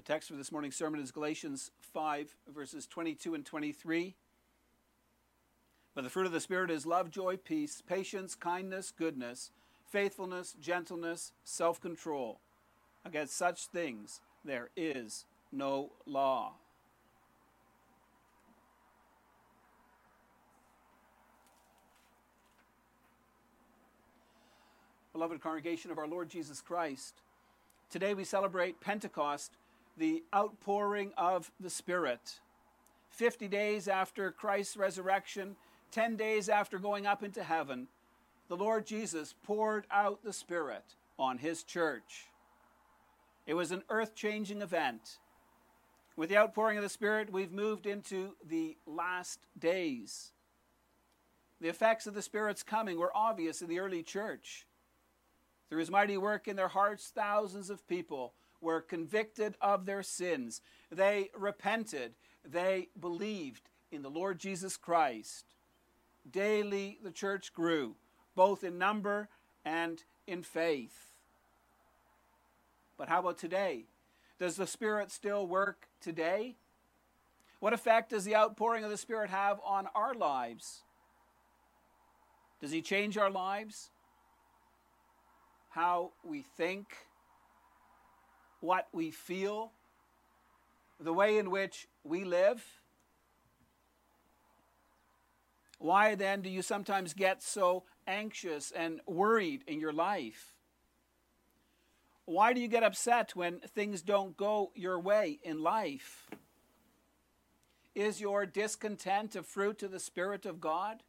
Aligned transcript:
The 0.00 0.14
text 0.14 0.30
for 0.30 0.36
this 0.36 0.50
morning's 0.50 0.76
sermon 0.76 0.98
is 0.98 1.10
Galatians 1.10 1.72
5, 1.92 2.34
verses 2.54 2.86
22 2.86 3.34
and 3.34 3.44
23. 3.44 4.14
But 5.94 6.04
the 6.04 6.08
fruit 6.08 6.24
of 6.24 6.32
the 6.32 6.40
Spirit 6.40 6.70
is 6.70 6.86
love, 6.86 7.10
joy, 7.10 7.36
peace, 7.36 7.82
patience, 7.86 8.34
kindness, 8.34 8.94
goodness, 8.96 9.50
faithfulness, 9.90 10.56
gentleness, 10.58 11.32
self 11.44 11.82
control. 11.82 12.40
Against 13.04 13.36
such 13.36 13.66
things 13.66 14.22
there 14.42 14.70
is 14.74 15.26
no 15.52 15.92
law. 16.06 16.54
Beloved 25.12 25.42
congregation 25.42 25.90
of 25.90 25.98
our 25.98 26.08
Lord 26.08 26.30
Jesus 26.30 26.62
Christ, 26.62 27.20
today 27.90 28.14
we 28.14 28.24
celebrate 28.24 28.80
Pentecost, 28.80 29.58
the 30.00 30.24
outpouring 30.34 31.12
of 31.18 31.52
the 31.60 31.68
Spirit. 31.68 32.40
50 33.10 33.48
days 33.48 33.86
after 33.86 34.32
Christ's 34.32 34.78
resurrection, 34.78 35.56
10 35.90 36.16
days 36.16 36.48
after 36.48 36.78
going 36.78 37.06
up 37.06 37.22
into 37.22 37.42
heaven, 37.42 37.86
the 38.48 38.56
Lord 38.56 38.86
Jesus 38.86 39.34
poured 39.44 39.86
out 39.90 40.24
the 40.24 40.32
Spirit 40.32 40.84
on 41.18 41.36
his 41.36 41.62
church. 41.62 42.28
It 43.46 43.52
was 43.54 43.72
an 43.72 43.82
earth 43.90 44.14
changing 44.14 44.62
event. 44.62 45.18
With 46.16 46.30
the 46.30 46.38
outpouring 46.38 46.78
of 46.78 46.82
the 46.82 46.88
Spirit, 46.88 47.30
we've 47.30 47.52
moved 47.52 47.86
into 47.86 48.36
the 48.48 48.78
last 48.86 49.40
days. 49.58 50.32
The 51.60 51.68
effects 51.68 52.06
of 52.06 52.14
the 52.14 52.22
Spirit's 52.22 52.62
coming 52.62 52.98
were 52.98 53.14
obvious 53.14 53.60
in 53.60 53.68
the 53.68 53.80
early 53.80 54.02
church. 54.02 54.66
Through 55.68 55.80
his 55.80 55.90
mighty 55.90 56.16
work 56.16 56.48
in 56.48 56.56
their 56.56 56.68
hearts, 56.68 57.12
thousands 57.14 57.68
of 57.68 57.86
people 57.86 58.32
were 58.60 58.80
convicted 58.80 59.56
of 59.60 59.86
their 59.86 60.02
sins. 60.02 60.60
They 60.90 61.30
repented. 61.36 62.14
They 62.44 62.88
believed 62.98 63.68
in 63.90 64.02
the 64.02 64.10
Lord 64.10 64.38
Jesus 64.38 64.76
Christ. 64.76 65.54
Daily 66.30 66.98
the 67.02 67.10
church 67.10 67.52
grew, 67.52 67.96
both 68.34 68.64
in 68.64 68.78
number 68.78 69.28
and 69.64 70.02
in 70.26 70.42
faith. 70.42 71.14
But 72.96 73.08
how 73.08 73.20
about 73.20 73.38
today? 73.38 73.86
Does 74.38 74.56
the 74.56 74.66
Spirit 74.66 75.10
still 75.10 75.46
work 75.46 75.88
today? 76.00 76.56
What 77.58 77.72
effect 77.72 78.10
does 78.10 78.24
the 78.24 78.36
outpouring 78.36 78.84
of 78.84 78.90
the 78.90 78.96
Spirit 78.96 79.30
have 79.30 79.60
on 79.64 79.86
our 79.94 80.14
lives? 80.14 80.82
Does 82.60 82.70
He 82.70 82.82
change 82.82 83.18
our 83.18 83.30
lives? 83.30 83.90
How 85.70 86.12
we 86.24 86.42
think? 86.42 86.88
What 88.60 88.88
we 88.92 89.10
feel? 89.10 89.72
The 90.98 91.12
way 91.12 91.38
in 91.38 91.50
which 91.50 91.88
we 92.04 92.24
live? 92.24 92.64
Why 95.78 96.14
then 96.14 96.42
do 96.42 96.50
you 96.50 96.60
sometimes 96.60 97.14
get 97.14 97.42
so 97.42 97.84
anxious 98.06 98.70
and 98.70 99.00
worried 99.06 99.64
in 99.66 99.80
your 99.80 99.94
life? 99.94 100.54
Why 102.26 102.52
do 102.52 102.60
you 102.60 102.68
get 102.68 102.82
upset 102.82 103.34
when 103.34 103.60
things 103.60 104.02
don't 104.02 104.36
go 104.36 104.72
your 104.74 105.00
way 105.00 105.40
in 105.42 105.62
life? 105.62 106.28
Is 107.94 108.20
your 108.20 108.46
discontent 108.46 109.34
a 109.34 109.42
fruit 109.42 109.82
of 109.82 109.90
the 109.90 109.98
Spirit 109.98 110.46
of 110.46 110.60
God? 110.60 111.02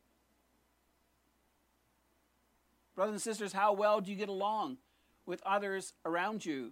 Brothers 2.95 3.13
and 3.13 3.21
sisters, 3.21 3.53
how 3.53 3.73
well 3.73 4.01
do 4.01 4.09
you 4.09 4.17
get 4.17 4.29
along 4.29 4.77
with 5.25 5.41
others 5.45 5.93
around 6.05 6.45
you? 6.45 6.71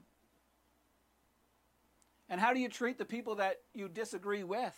And 2.29 2.39
how 2.39 2.53
do 2.53 2.59
you 2.59 2.69
treat 2.69 2.97
the 2.97 3.05
people 3.05 3.35
that 3.35 3.57
you 3.73 3.89
disagree 3.89 4.43
with? 4.43 4.77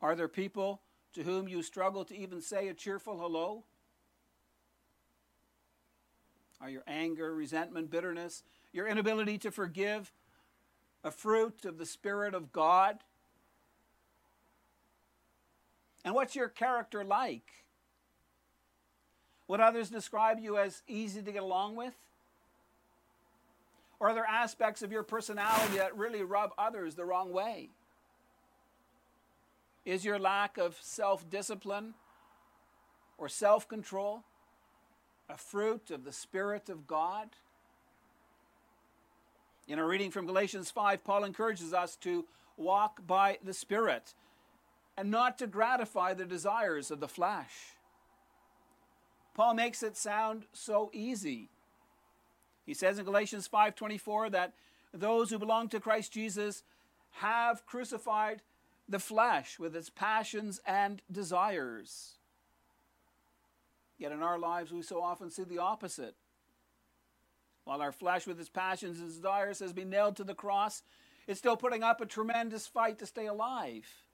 Are 0.00 0.14
there 0.14 0.28
people 0.28 0.80
to 1.12 1.22
whom 1.22 1.48
you 1.48 1.62
struggle 1.62 2.04
to 2.06 2.16
even 2.16 2.40
say 2.40 2.68
a 2.68 2.74
cheerful 2.74 3.18
hello? 3.18 3.64
Are 6.60 6.70
your 6.70 6.82
anger, 6.86 7.34
resentment, 7.34 7.90
bitterness, 7.90 8.42
your 8.72 8.86
inability 8.86 9.38
to 9.38 9.50
forgive 9.50 10.12
a 11.04 11.10
fruit 11.10 11.64
of 11.64 11.78
the 11.78 11.86
Spirit 11.86 12.34
of 12.34 12.52
God? 12.52 12.98
And 16.04 16.14
what's 16.14 16.34
your 16.34 16.48
character 16.48 17.04
like? 17.04 17.50
Would 19.48 19.60
others 19.60 19.90
describe 19.90 20.38
you 20.38 20.56
as 20.56 20.82
easy 20.86 21.22
to 21.22 21.32
get 21.32 21.42
along 21.42 21.76
with? 21.76 21.94
Or 24.00 24.08
are 24.08 24.14
there 24.14 24.26
aspects 24.26 24.82
of 24.82 24.90
your 24.90 25.02
personality 25.02 25.76
that 25.76 25.96
really 25.96 26.22
rub 26.22 26.52
others 26.56 26.94
the 26.94 27.04
wrong 27.04 27.32
way? 27.32 27.68
Is 29.84 30.04
your 30.04 30.18
lack 30.18 30.56
of 30.56 30.78
self 30.80 31.28
discipline 31.28 31.94
or 33.18 33.28
self 33.28 33.68
control 33.68 34.24
a 35.28 35.36
fruit 35.36 35.90
of 35.90 36.04
the 36.04 36.12
Spirit 36.12 36.70
of 36.70 36.86
God? 36.86 37.28
In 39.68 39.78
our 39.78 39.86
reading 39.86 40.10
from 40.10 40.26
Galatians 40.26 40.70
5, 40.70 41.04
Paul 41.04 41.24
encourages 41.24 41.72
us 41.72 41.94
to 41.96 42.24
walk 42.56 43.06
by 43.06 43.38
the 43.44 43.54
Spirit 43.54 44.14
and 44.96 45.10
not 45.10 45.38
to 45.38 45.46
gratify 45.46 46.14
the 46.14 46.24
desires 46.24 46.90
of 46.90 47.00
the 47.00 47.08
flesh. 47.08 47.76
Paul 49.34 49.54
makes 49.54 49.82
it 49.82 49.96
sound 49.96 50.46
so 50.52 50.90
easy. 50.92 51.48
He 52.70 52.74
says 52.74 53.00
in 53.00 53.04
Galatians 53.04 53.48
5:24 53.48 54.30
that 54.30 54.54
those 54.92 55.30
who 55.30 55.40
belong 55.40 55.68
to 55.70 55.80
Christ 55.80 56.12
Jesus 56.12 56.62
have 57.14 57.66
crucified 57.66 58.42
the 58.88 59.00
flesh 59.00 59.58
with 59.58 59.74
its 59.74 59.90
passions 59.90 60.60
and 60.64 61.02
desires. 61.10 62.18
Yet 63.98 64.12
in 64.12 64.22
our 64.22 64.38
lives, 64.38 64.70
we 64.70 64.82
so 64.82 65.02
often 65.02 65.32
see 65.32 65.42
the 65.42 65.58
opposite. 65.58 66.14
While 67.64 67.82
our 67.82 67.90
flesh, 67.90 68.24
with 68.24 68.38
its 68.38 68.48
passions 68.48 69.00
and 69.00 69.08
desires, 69.08 69.58
has 69.58 69.72
been 69.72 69.90
nailed 69.90 70.14
to 70.18 70.24
the 70.24 70.36
cross, 70.36 70.84
it's 71.26 71.40
still 71.40 71.56
putting 71.56 71.82
up 71.82 72.00
a 72.00 72.06
tremendous 72.06 72.68
fight 72.68 73.00
to 73.00 73.06
stay 73.06 73.26
alive. 73.26 74.06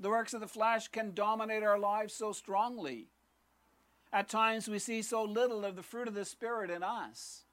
The 0.00 0.10
works 0.10 0.34
of 0.34 0.40
the 0.40 0.48
flesh 0.48 0.88
can 0.88 1.14
dominate 1.14 1.62
our 1.62 1.78
lives 1.78 2.14
so 2.14 2.32
strongly. 2.32 3.10
At 4.12 4.28
times, 4.28 4.66
we 4.66 4.80
see 4.80 5.02
so 5.02 5.22
little 5.22 5.64
of 5.64 5.76
the 5.76 5.84
fruit 5.84 6.08
of 6.08 6.14
the 6.14 6.24
Spirit 6.24 6.68
in 6.68 6.82
us. 6.82 7.43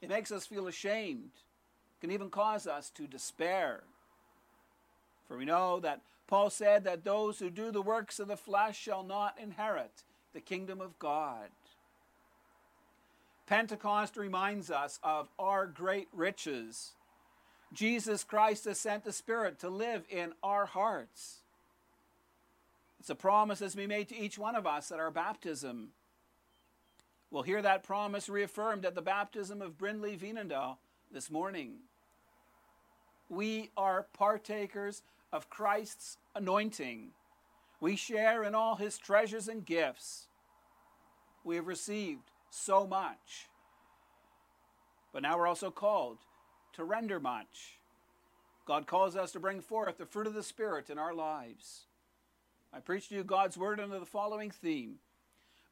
It 0.00 0.08
makes 0.08 0.30
us 0.30 0.46
feel 0.46 0.66
ashamed, 0.66 1.30
it 1.34 2.00
can 2.00 2.10
even 2.10 2.30
cause 2.30 2.66
us 2.66 2.90
to 2.90 3.06
despair. 3.06 3.82
For 5.26 5.36
we 5.36 5.44
know 5.44 5.80
that 5.80 6.00
Paul 6.26 6.50
said 6.50 6.84
that 6.84 7.04
those 7.04 7.38
who 7.38 7.50
do 7.50 7.70
the 7.70 7.82
works 7.82 8.18
of 8.18 8.28
the 8.28 8.36
flesh 8.36 8.78
shall 8.78 9.02
not 9.02 9.38
inherit 9.40 10.04
the 10.32 10.40
kingdom 10.40 10.80
of 10.80 10.98
God. 10.98 11.48
Pentecost 13.46 14.16
reminds 14.16 14.70
us 14.70 15.00
of 15.02 15.28
our 15.38 15.66
great 15.66 16.08
riches. 16.12 16.92
Jesus 17.72 18.24
Christ 18.24 18.66
has 18.66 18.78
sent 18.78 19.04
the 19.04 19.12
Spirit 19.12 19.58
to 19.60 19.70
live 19.70 20.04
in 20.10 20.32
our 20.42 20.66
hearts. 20.66 21.38
It's 23.00 23.10
a 23.10 23.14
promise 23.14 23.60
that's 23.60 23.74
been 23.74 23.88
made 23.88 24.08
to 24.08 24.18
each 24.18 24.38
one 24.38 24.54
of 24.54 24.66
us 24.66 24.92
at 24.92 25.00
our 25.00 25.10
baptism. 25.10 25.90
We'll 27.30 27.42
hear 27.42 27.60
that 27.60 27.82
promise 27.82 28.28
reaffirmed 28.28 28.86
at 28.86 28.94
the 28.94 29.02
baptism 29.02 29.60
of 29.60 29.76
Brindley 29.76 30.16
Vienendahl 30.16 30.78
this 31.12 31.30
morning. 31.30 31.80
We 33.28 33.70
are 33.76 34.06
partakers 34.14 35.02
of 35.30 35.50
Christ's 35.50 36.16
anointing. 36.34 37.10
We 37.80 37.96
share 37.96 38.44
in 38.44 38.54
all 38.54 38.76
his 38.76 38.96
treasures 38.96 39.46
and 39.46 39.64
gifts. 39.64 40.28
We 41.44 41.56
have 41.56 41.66
received 41.66 42.30
so 42.48 42.86
much. 42.86 43.48
But 45.12 45.22
now 45.22 45.36
we're 45.36 45.46
also 45.46 45.70
called 45.70 46.18
to 46.72 46.84
render 46.84 47.20
much. 47.20 47.78
God 48.66 48.86
calls 48.86 49.16
us 49.16 49.32
to 49.32 49.40
bring 49.40 49.60
forth 49.60 49.98
the 49.98 50.06
fruit 50.06 50.26
of 50.26 50.34
the 50.34 50.42
Spirit 50.42 50.88
in 50.88 50.98
our 50.98 51.14
lives. 51.14 51.84
I 52.72 52.80
preach 52.80 53.08
to 53.08 53.16
you 53.16 53.24
God's 53.24 53.58
word 53.58 53.80
under 53.80 53.98
the 53.98 54.06
following 54.06 54.50
theme 54.50 54.96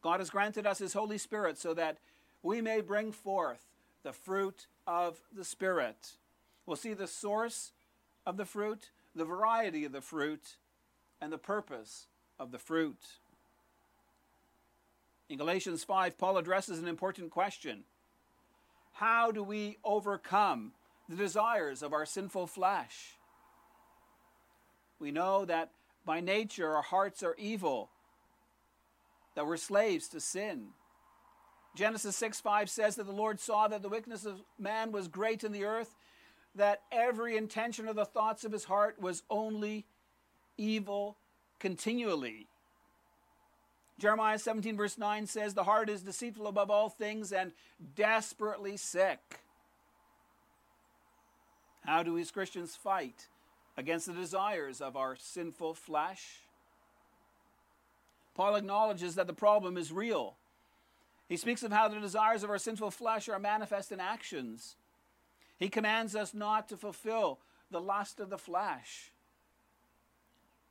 God 0.06 0.20
has 0.20 0.30
granted 0.30 0.68
us 0.68 0.78
his 0.78 0.92
Holy 0.92 1.18
Spirit 1.18 1.58
so 1.58 1.74
that 1.74 1.98
we 2.40 2.60
may 2.60 2.80
bring 2.80 3.10
forth 3.10 3.66
the 4.04 4.12
fruit 4.12 4.68
of 4.86 5.20
the 5.36 5.44
Spirit. 5.44 6.12
We'll 6.64 6.76
see 6.76 6.94
the 6.94 7.08
source 7.08 7.72
of 8.24 8.36
the 8.36 8.44
fruit, 8.44 8.90
the 9.16 9.24
variety 9.24 9.84
of 9.84 9.90
the 9.90 10.00
fruit, 10.00 10.58
and 11.20 11.32
the 11.32 11.38
purpose 11.38 12.06
of 12.38 12.52
the 12.52 12.58
fruit. 12.60 13.00
In 15.28 15.38
Galatians 15.38 15.82
5, 15.82 16.16
Paul 16.16 16.38
addresses 16.38 16.78
an 16.78 16.86
important 16.86 17.32
question 17.32 17.82
How 18.92 19.32
do 19.32 19.42
we 19.42 19.76
overcome 19.82 20.70
the 21.08 21.16
desires 21.16 21.82
of 21.82 21.92
our 21.92 22.06
sinful 22.06 22.46
flesh? 22.46 23.16
We 25.00 25.10
know 25.10 25.44
that 25.46 25.72
by 26.04 26.20
nature 26.20 26.76
our 26.76 26.82
hearts 26.82 27.24
are 27.24 27.34
evil, 27.36 27.90
that 29.36 29.46
we're 29.46 29.56
slaves 29.56 30.08
to 30.08 30.18
sin. 30.20 30.70
Genesis 31.76 32.16
6 32.16 32.40
5 32.40 32.68
says 32.68 32.96
that 32.96 33.06
the 33.06 33.12
Lord 33.12 33.38
saw 33.38 33.68
that 33.68 33.82
the 33.82 33.88
wickedness 33.88 34.24
of 34.24 34.42
man 34.58 34.90
was 34.90 35.06
great 35.06 35.44
in 35.44 35.52
the 35.52 35.64
earth, 35.64 35.94
that 36.56 36.82
every 36.90 37.36
intention 37.36 37.86
of 37.86 37.94
the 37.94 38.06
thoughts 38.06 38.44
of 38.44 38.50
his 38.50 38.64
heart 38.64 39.00
was 39.00 39.22
only 39.30 39.86
evil 40.56 41.18
continually. 41.60 42.48
Jeremiah 43.98 44.38
17, 44.38 44.76
verse 44.76 44.98
9 44.98 45.26
says, 45.26 45.54
The 45.54 45.64
heart 45.64 45.88
is 45.88 46.02
deceitful 46.02 46.46
above 46.46 46.70
all 46.70 46.88
things 46.88 47.32
and 47.32 47.52
desperately 47.94 48.76
sick. 48.76 49.40
How 51.84 52.02
do 52.02 52.14
we 52.14 52.22
as 52.22 52.30
Christians 52.30 52.74
fight 52.74 53.28
against 53.76 54.06
the 54.06 54.12
desires 54.12 54.80
of 54.80 54.96
our 54.96 55.16
sinful 55.16 55.74
flesh? 55.74 56.45
Paul 58.36 58.56
acknowledges 58.56 59.14
that 59.14 59.26
the 59.26 59.32
problem 59.32 59.78
is 59.78 59.90
real. 59.90 60.36
He 61.26 61.38
speaks 61.38 61.62
of 61.62 61.72
how 61.72 61.88
the 61.88 61.98
desires 61.98 62.44
of 62.44 62.50
our 62.50 62.58
sinful 62.58 62.90
flesh 62.90 63.30
are 63.30 63.38
manifest 63.38 63.90
in 63.90 63.98
actions. 63.98 64.76
He 65.58 65.70
commands 65.70 66.14
us 66.14 66.34
not 66.34 66.68
to 66.68 66.76
fulfill 66.76 67.38
the 67.70 67.80
lust 67.80 68.20
of 68.20 68.28
the 68.28 68.36
flesh. 68.36 69.10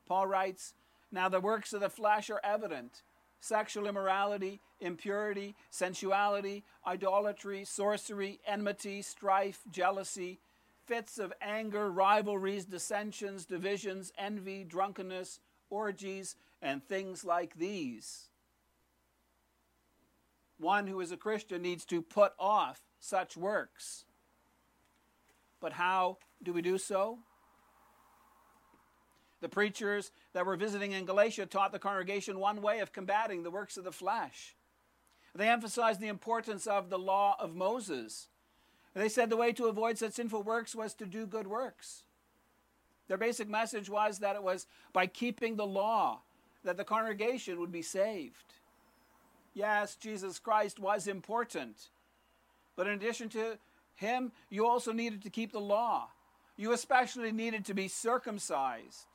Paul 0.07 0.27
writes, 0.27 0.75
Now 1.11 1.27
the 1.27 1.39
works 1.39 1.73
of 1.73 1.81
the 1.81 1.89
flesh 1.89 2.29
are 2.29 2.39
evident 2.43 3.01
sexual 3.41 3.87
immorality, 3.87 4.59
impurity, 4.79 5.55
sensuality, 5.69 6.63
idolatry, 6.85 7.63
sorcery, 7.63 8.39
enmity, 8.47 9.01
strife, 9.01 9.61
jealousy, 9.71 10.39
fits 10.85 11.17
of 11.17 11.33
anger, 11.41 11.91
rivalries, 11.91 12.65
dissensions, 12.65 13.45
divisions, 13.45 14.11
envy, 14.17 14.63
drunkenness, 14.63 15.39
orgies, 15.69 16.35
and 16.61 16.83
things 16.83 17.23
like 17.23 17.55
these. 17.55 18.29
One 20.57 20.87
who 20.87 20.99
is 21.01 21.11
a 21.11 21.17
Christian 21.17 21.61
needs 21.61 21.85
to 21.85 22.01
put 22.01 22.33
off 22.39 22.81
such 22.99 23.35
works. 23.35 24.05
But 25.59 25.73
how 25.73 26.17
do 26.41 26.53
we 26.53 26.61
do 26.61 26.77
so? 26.77 27.19
The 29.41 29.49
preachers 29.49 30.11
that 30.33 30.45
were 30.45 30.55
visiting 30.55 30.93
in 30.93 31.05
Galatia 31.05 31.45
taught 31.45 31.71
the 31.71 31.79
congregation 31.79 32.39
one 32.39 32.61
way 32.61 32.79
of 32.79 32.93
combating 32.93 33.43
the 33.43 33.51
works 33.51 33.77
of 33.77 33.83
the 33.83 33.91
flesh. 33.91 34.55
They 35.35 35.49
emphasized 35.49 35.99
the 35.99 36.07
importance 36.07 36.65
of 36.65 36.89
the 36.89 36.97
law 36.97 37.35
of 37.39 37.55
Moses. 37.55 38.29
They 38.93 39.09
said 39.09 39.29
the 39.29 39.37
way 39.37 39.51
to 39.53 39.65
avoid 39.65 39.97
such 39.97 40.13
sinful 40.13 40.43
works 40.43 40.73
was 40.73 40.93
to 40.95 41.05
do 41.05 41.27
good 41.27 41.47
works. 41.47 42.03
Their 43.07 43.17
basic 43.17 43.47
message 43.47 43.89
was 43.89 44.19
that 44.19 44.35
it 44.35 44.43
was 44.43 44.67
by 44.93 45.07
keeping 45.07 45.55
the 45.55 45.65
law 45.65 46.21
that 46.63 46.77
the 46.77 46.83
congregation 46.83 47.59
would 47.59 47.71
be 47.71 47.81
saved. 47.81 48.53
Yes, 49.53 49.95
Jesus 49.95 50.39
Christ 50.39 50.79
was 50.79 51.07
important. 51.07 51.89
But 52.75 52.87
in 52.87 52.93
addition 52.93 53.29
to 53.29 53.57
him, 53.95 54.31
you 54.49 54.67
also 54.67 54.91
needed 54.91 55.21
to 55.23 55.29
keep 55.29 55.51
the 55.51 55.59
law. 55.59 56.09
You 56.57 56.73
especially 56.73 57.31
needed 57.31 57.65
to 57.65 57.73
be 57.73 57.87
circumcised. 57.87 59.05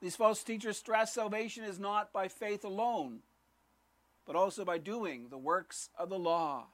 These 0.00 0.16
false 0.16 0.42
teachers 0.42 0.76
stress 0.76 1.12
salvation 1.12 1.64
is 1.64 1.78
not 1.78 2.12
by 2.12 2.28
faith 2.28 2.64
alone, 2.64 3.20
but 4.26 4.36
also 4.36 4.64
by 4.64 4.78
doing 4.78 5.28
the 5.28 5.38
works 5.38 5.90
of 5.98 6.10
the 6.10 6.18
law. 6.18 6.66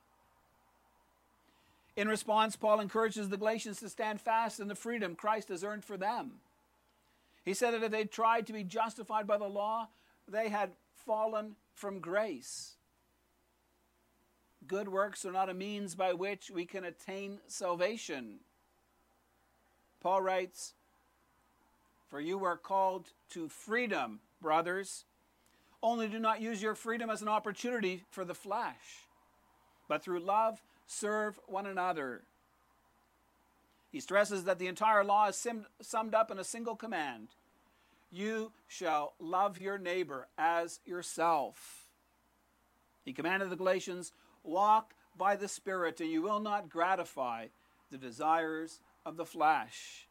In 1.96 2.08
response, 2.08 2.56
Paul 2.56 2.80
encourages 2.80 3.28
the 3.28 3.36
Galatians 3.36 3.80
to 3.80 3.88
stand 3.88 4.20
fast 4.20 4.60
in 4.60 4.68
the 4.68 4.74
freedom 4.74 5.14
Christ 5.14 5.48
has 5.48 5.62
earned 5.62 5.84
for 5.84 5.96
them. 5.96 6.32
He 7.44 7.54
said 7.54 7.72
that 7.72 7.82
if 7.82 7.90
they 7.90 8.04
tried 8.04 8.46
to 8.46 8.52
be 8.52 8.64
justified 8.64 9.26
by 9.26 9.36
the 9.36 9.48
law, 9.48 9.88
they 10.28 10.48
had 10.48 10.72
fallen 10.94 11.56
from 11.74 11.98
grace. 11.98 12.76
Good 14.66 14.88
works 14.88 15.24
are 15.24 15.32
not 15.32 15.50
a 15.50 15.54
means 15.54 15.94
by 15.94 16.12
which 16.12 16.50
we 16.50 16.64
can 16.64 16.84
attain 16.84 17.40
salvation. 17.48 18.38
Paul 20.00 20.22
writes, 20.22 20.74
For 22.08 22.20
you 22.20 22.44
are 22.44 22.56
called 22.56 23.08
to 23.30 23.48
freedom, 23.48 24.20
brothers. 24.40 25.04
Only 25.82 26.06
do 26.06 26.20
not 26.20 26.40
use 26.40 26.62
your 26.62 26.76
freedom 26.76 27.10
as 27.10 27.22
an 27.22 27.28
opportunity 27.28 28.04
for 28.10 28.24
the 28.24 28.34
flesh, 28.34 29.06
but 29.88 30.02
through 30.02 30.20
love 30.20 30.62
serve 30.92 31.40
one 31.46 31.66
another. 31.66 32.22
He 33.90 34.00
stresses 34.00 34.44
that 34.44 34.58
the 34.58 34.68
entire 34.68 35.04
law 35.04 35.28
is 35.28 35.46
summed 35.80 36.14
up 36.14 36.30
in 36.30 36.38
a 36.38 36.44
single 36.44 36.76
command 36.76 37.28
You 38.10 38.52
shall 38.68 39.14
love 39.18 39.60
your 39.60 39.78
neighbor 39.78 40.28
as 40.36 40.80
yourself. 40.84 41.86
He 43.04 43.12
commanded 43.12 43.50
the 43.50 43.56
Galatians 43.56 44.12
walk 44.44 44.94
by 45.16 45.36
the 45.36 45.48
Spirit, 45.48 46.00
and 46.00 46.10
you 46.10 46.22
will 46.22 46.40
not 46.40 46.68
gratify 46.68 47.48
the 47.90 47.98
desires 47.98 48.80
of 49.04 49.16
the 49.16 49.26
flesh. 49.26 50.06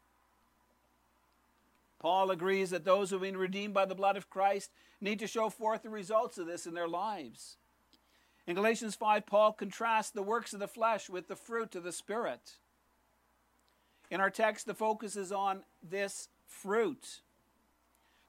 Paul 1.98 2.30
agrees 2.30 2.70
that 2.70 2.84
those 2.84 3.10
who 3.10 3.16
have 3.16 3.22
been 3.22 3.36
redeemed 3.36 3.74
by 3.74 3.84
the 3.84 3.94
blood 3.94 4.16
of 4.16 4.30
Christ 4.30 4.70
need 5.00 5.20
to 5.20 5.26
show 5.26 5.48
forth 5.48 5.82
the 5.82 5.90
results 5.90 6.38
of 6.38 6.46
this 6.46 6.66
in 6.66 6.74
their 6.74 6.88
lives. 6.88 7.56
In 8.46 8.56
Galatians 8.56 8.96
5, 8.96 9.24
Paul 9.26 9.52
contrasts 9.52 10.10
the 10.10 10.22
works 10.22 10.52
of 10.52 10.60
the 10.60 10.68
flesh 10.68 11.08
with 11.08 11.28
the 11.28 11.36
fruit 11.36 11.74
of 11.76 11.84
the 11.84 11.92
Spirit. 11.92 12.56
In 14.10 14.20
our 14.20 14.30
text, 14.30 14.66
the 14.66 14.74
focus 14.74 15.16
is 15.16 15.30
on 15.30 15.62
this 15.82 16.28
fruit. 16.46 17.22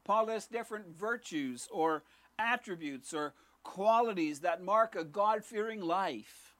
Paul 0.03 0.27
lists 0.27 0.49
different 0.49 0.97
virtues 0.97 1.67
or 1.71 2.03
attributes 2.37 3.13
or 3.13 3.33
qualities 3.63 4.41
that 4.41 4.61
mark 4.61 4.95
a 4.95 5.03
God 5.03 5.43
fearing 5.43 5.81
life. 5.81 6.55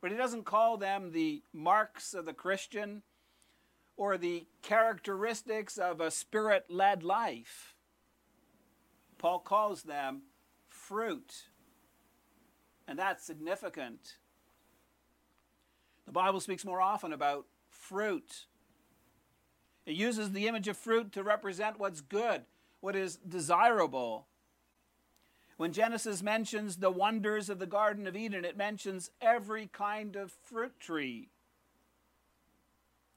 But 0.00 0.10
he 0.10 0.16
doesn't 0.16 0.44
call 0.44 0.76
them 0.76 1.12
the 1.12 1.42
marks 1.52 2.12
of 2.12 2.24
the 2.24 2.32
Christian 2.32 3.02
or 3.96 4.18
the 4.18 4.46
characteristics 4.62 5.78
of 5.78 6.00
a 6.00 6.10
spirit 6.10 6.66
led 6.68 7.04
life. 7.04 7.76
Paul 9.18 9.38
calls 9.38 9.84
them 9.84 10.22
fruit. 10.68 11.44
And 12.86 12.98
that's 12.98 13.24
significant. 13.24 14.16
The 16.06 16.12
Bible 16.12 16.40
speaks 16.40 16.64
more 16.64 16.80
often 16.80 17.12
about 17.12 17.46
fruit. 17.68 18.46
It 19.86 19.94
uses 19.94 20.32
the 20.32 20.48
image 20.48 20.68
of 20.68 20.76
fruit 20.76 21.12
to 21.12 21.22
represent 21.22 21.78
what's 21.78 22.00
good, 22.00 22.42
what 22.80 22.96
is 22.96 23.16
desirable. 23.16 24.26
When 25.56 25.72
Genesis 25.72 26.22
mentions 26.22 26.76
the 26.76 26.90
wonders 26.90 27.48
of 27.48 27.58
the 27.58 27.66
Garden 27.66 28.06
of 28.06 28.16
Eden, 28.16 28.44
it 28.44 28.56
mentions 28.56 29.10
every 29.20 29.68
kind 29.72 30.16
of 30.16 30.32
fruit 30.32 30.78
tree. 30.80 31.30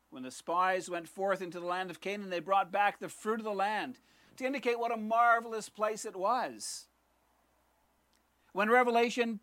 When 0.10 0.24
the 0.24 0.32
spies 0.32 0.90
went 0.90 1.08
forth 1.08 1.42
into 1.42 1.60
the 1.60 1.66
land 1.66 1.90
of 1.90 2.02
Canaan, 2.02 2.30
they 2.30 2.40
brought 2.40 2.72
back 2.72 3.00
the 3.00 3.10
fruit 3.10 3.40
of 3.40 3.46
the 3.46 3.52
land 3.52 4.00
to 4.38 4.46
indicate 4.46 4.80
what 4.80 4.94
a 4.94 4.98
marvelous 4.98 5.70
place 5.70 6.06
it 6.06 6.16
was. 6.16 6.88
When 8.54 8.70
Revelation 8.70 9.40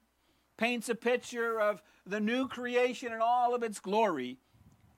paints 0.56 0.88
a 0.88 0.94
picture 0.94 1.60
of 1.60 1.82
the 2.06 2.20
new 2.20 2.48
creation 2.48 3.12
in 3.12 3.20
all 3.20 3.54
of 3.54 3.62
its 3.62 3.80
glory, 3.80 4.38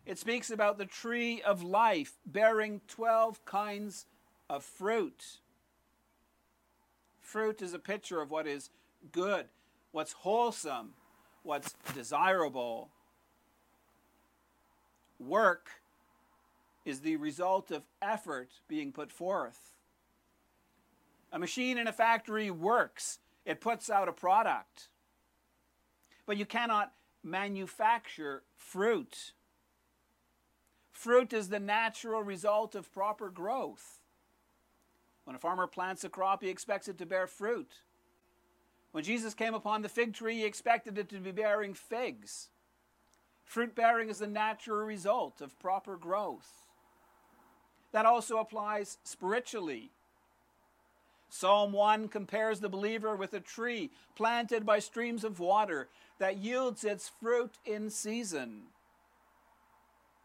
it 0.07 0.19
speaks 0.19 0.51
about 0.51 0.79
the 0.79 0.87
tree 0.87 1.41
of 1.43 1.63
life 1.63 2.15
bearing 2.27 2.81
12 2.89 3.45
kinds 3.45 4.07
of 4.51 4.63
fruit. 4.63 5.39
Fruit 7.21 7.63
is 7.63 7.73
a 7.73 7.79
picture 7.79 8.21
of 8.21 8.31
what 8.31 8.47
is 8.47 8.71
good, 9.13 9.47
what's 9.93 10.13
wholesome, 10.13 10.93
what's 11.43 11.75
desirable. 11.95 12.91
Work 15.19 15.69
is 16.85 17.01
the 17.01 17.17
result 17.17 17.71
of 17.71 17.83
effort 18.03 18.51
being 18.69 18.93
put 18.93 19.11
forth. 19.11 19.75
A 21.33 21.39
machine 21.39 21.79
in 21.79 21.87
a 21.87 21.93
factory 21.93 22.51
works, 22.51 23.19
it 23.45 23.61
puts 23.61 23.89
out 23.89 24.09
a 24.09 24.13
product. 24.13 24.89
But 26.27 26.37
you 26.37 26.47
cannot 26.47 26.93
manufacture 27.23 28.43
fruit. 28.57 29.33
Fruit 30.93 31.33
is 31.33 31.49
the 31.49 31.61
natural 31.61 32.23
result 32.23 32.75
of 32.75 32.93
proper 32.93 33.29
growth. 33.29 34.01
When 35.25 35.37
a 35.37 35.39
farmer 35.39 35.67
plants 35.67 36.05
a 36.05 36.09
crop, 36.09 36.43
he 36.43 36.49
expects 36.49 36.89
it 36.89 36.99
to 36.99 37.07
bear 37.07 37.27
fruit. 37.27 37.73
When 38.93 39.03
Jesus 39.03 39.35
came 39.35 39.55
upon 39.55 39.83
the 39.83 39.89
fig 39.89 40.15
tree, 40.15 40.37
he 40.37 40.45
expected 40.45 40.99
it 40.99 41.09
to 41.09 41.19
be 41.19 41.33
bearing 41.33 41.75
figs. 41.75 42.51
Fruit 43.45 43.75
bearing 43.75 44.09
is 44.09 44.19
the 44.19 44.27
natural 44.27 44.85
result 44.85 45.41
of 45.41 45.59
proper 45.59 45.97
growth. 45.97 46.65
That 47.93 48.07
also 48.07 48.39
applies 48.39 48.99
spiritually. 49.05 49.91
Psalm 51.35 51.73
1 51.73 52.07
compares 52.07 52.61
the 52.61 52.69
believer 52.69 53.17
with 53.17 53.35
a 53.35 53.41
tree 53.41 53.91
planted 54.15 54.65
by 54.65 54.79
streams 54.79 55.25
of 55.25 55.41
water 55.41 55.89
that 56.21 56.37
yields 56.37 56.85
its 56.85 57.11
fruit 57.21 57.59
in 57.65 57.91
season. 57.91 58.63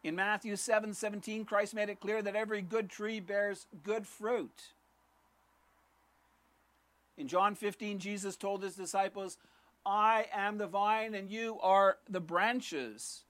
In 0.04 0.16
Matthew 0.16 0.56
7 0.56 0.94
17, 0.94 1.46
Christ 1.46 1.74
made 1.74 1.90
it 1.90 2.00
clear 2.00 2.22
that 2.22 2.36
every 2.36 2.62
good 2.62 2.92
tree 2.92 3.20
bears 3.20 3.66
good 3.82 4.06
fruit. 4.06 4.74
In 7.18 7.28
John 7.28 7.56
15, 7.56 7.98
Jesus 7.98 8.36
told 8.36 8.62
his 8.62 8.76
disciples, 8.76 9.40
I 9.84 10.28
am 10.32 10.60
the 10.60 10.68
vine 10.68 11.16
and 11.16 11.32
you 11.32 11.58
are 11.64 11.98
the 12.08 12.22
branches. 12.22 13.24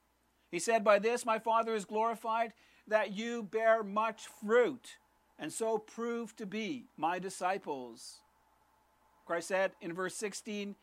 He 0.51 0.59
said, 0.59 0.83
By 0.83 0.99
this 0.99 1.25
my 1.25 1.39
Father 1.39 1.73
is 1.73 1.85
glorified, 1.85 2.51
that 2.89 3.13
you 3.13 3.41
bear 3.41 3.83
much 3.83 4.27
fruit, 4.43 4.97
and 5.39 5.51
so 5.53 5.77
prove 5.77 6.35
to 6.35 6.45
be 6.45 6.85
my 6.97 7.17
disciples. 7.17 8.19
Christ 9.25 9.47
said 9.47 9.71
in 9.81 9.93
verse 9.93 10.15
16, 10.15 10.75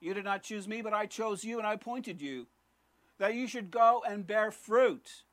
You 0.00 0.14
did 0.14 0.24
not 0.24 0.42
choose 0.42 0.68
me, 0.68 0.82
but 0.82 0.92
I 0.92 1.06
chose 1.06 1.44
you 1.44 1.58
and 1.58 1.66
I 1.66 1.72
appointed 1.72 2.20
you, 2.20 2.46
that 3.18 3.34
you 3.34 3.46
should 3.46 3.70
go 3.70 4.02
and 4.06 4.26
bear 4.26 4.50
fruit, 4.50 5.24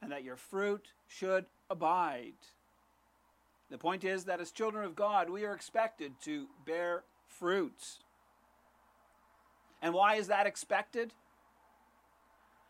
and 0.00 0.10
that 0.10 0.24
your 0.24 0.36
fruit 0.36 0.88
should 1.06 1.44
abide. 1.68 2.32
The 3.70 3.78
point 3.78 4.02
is 4.02 4.24
that 4.24 4.40
as 4.40 4.50
children 4.50 4.84
of 4.84 4.96
God, 4.96 5.28
we 5.28 5.44
are 5.44 5.54
expected 5.54 6.12
to 6.24 6.46
bear 6.64 7.04
fruit. 7.28 7.98
And 9.82 9.94
why 9.94 10.16
is 10.16 10.26
that 10.28 10.46
expected? 10.46 11.12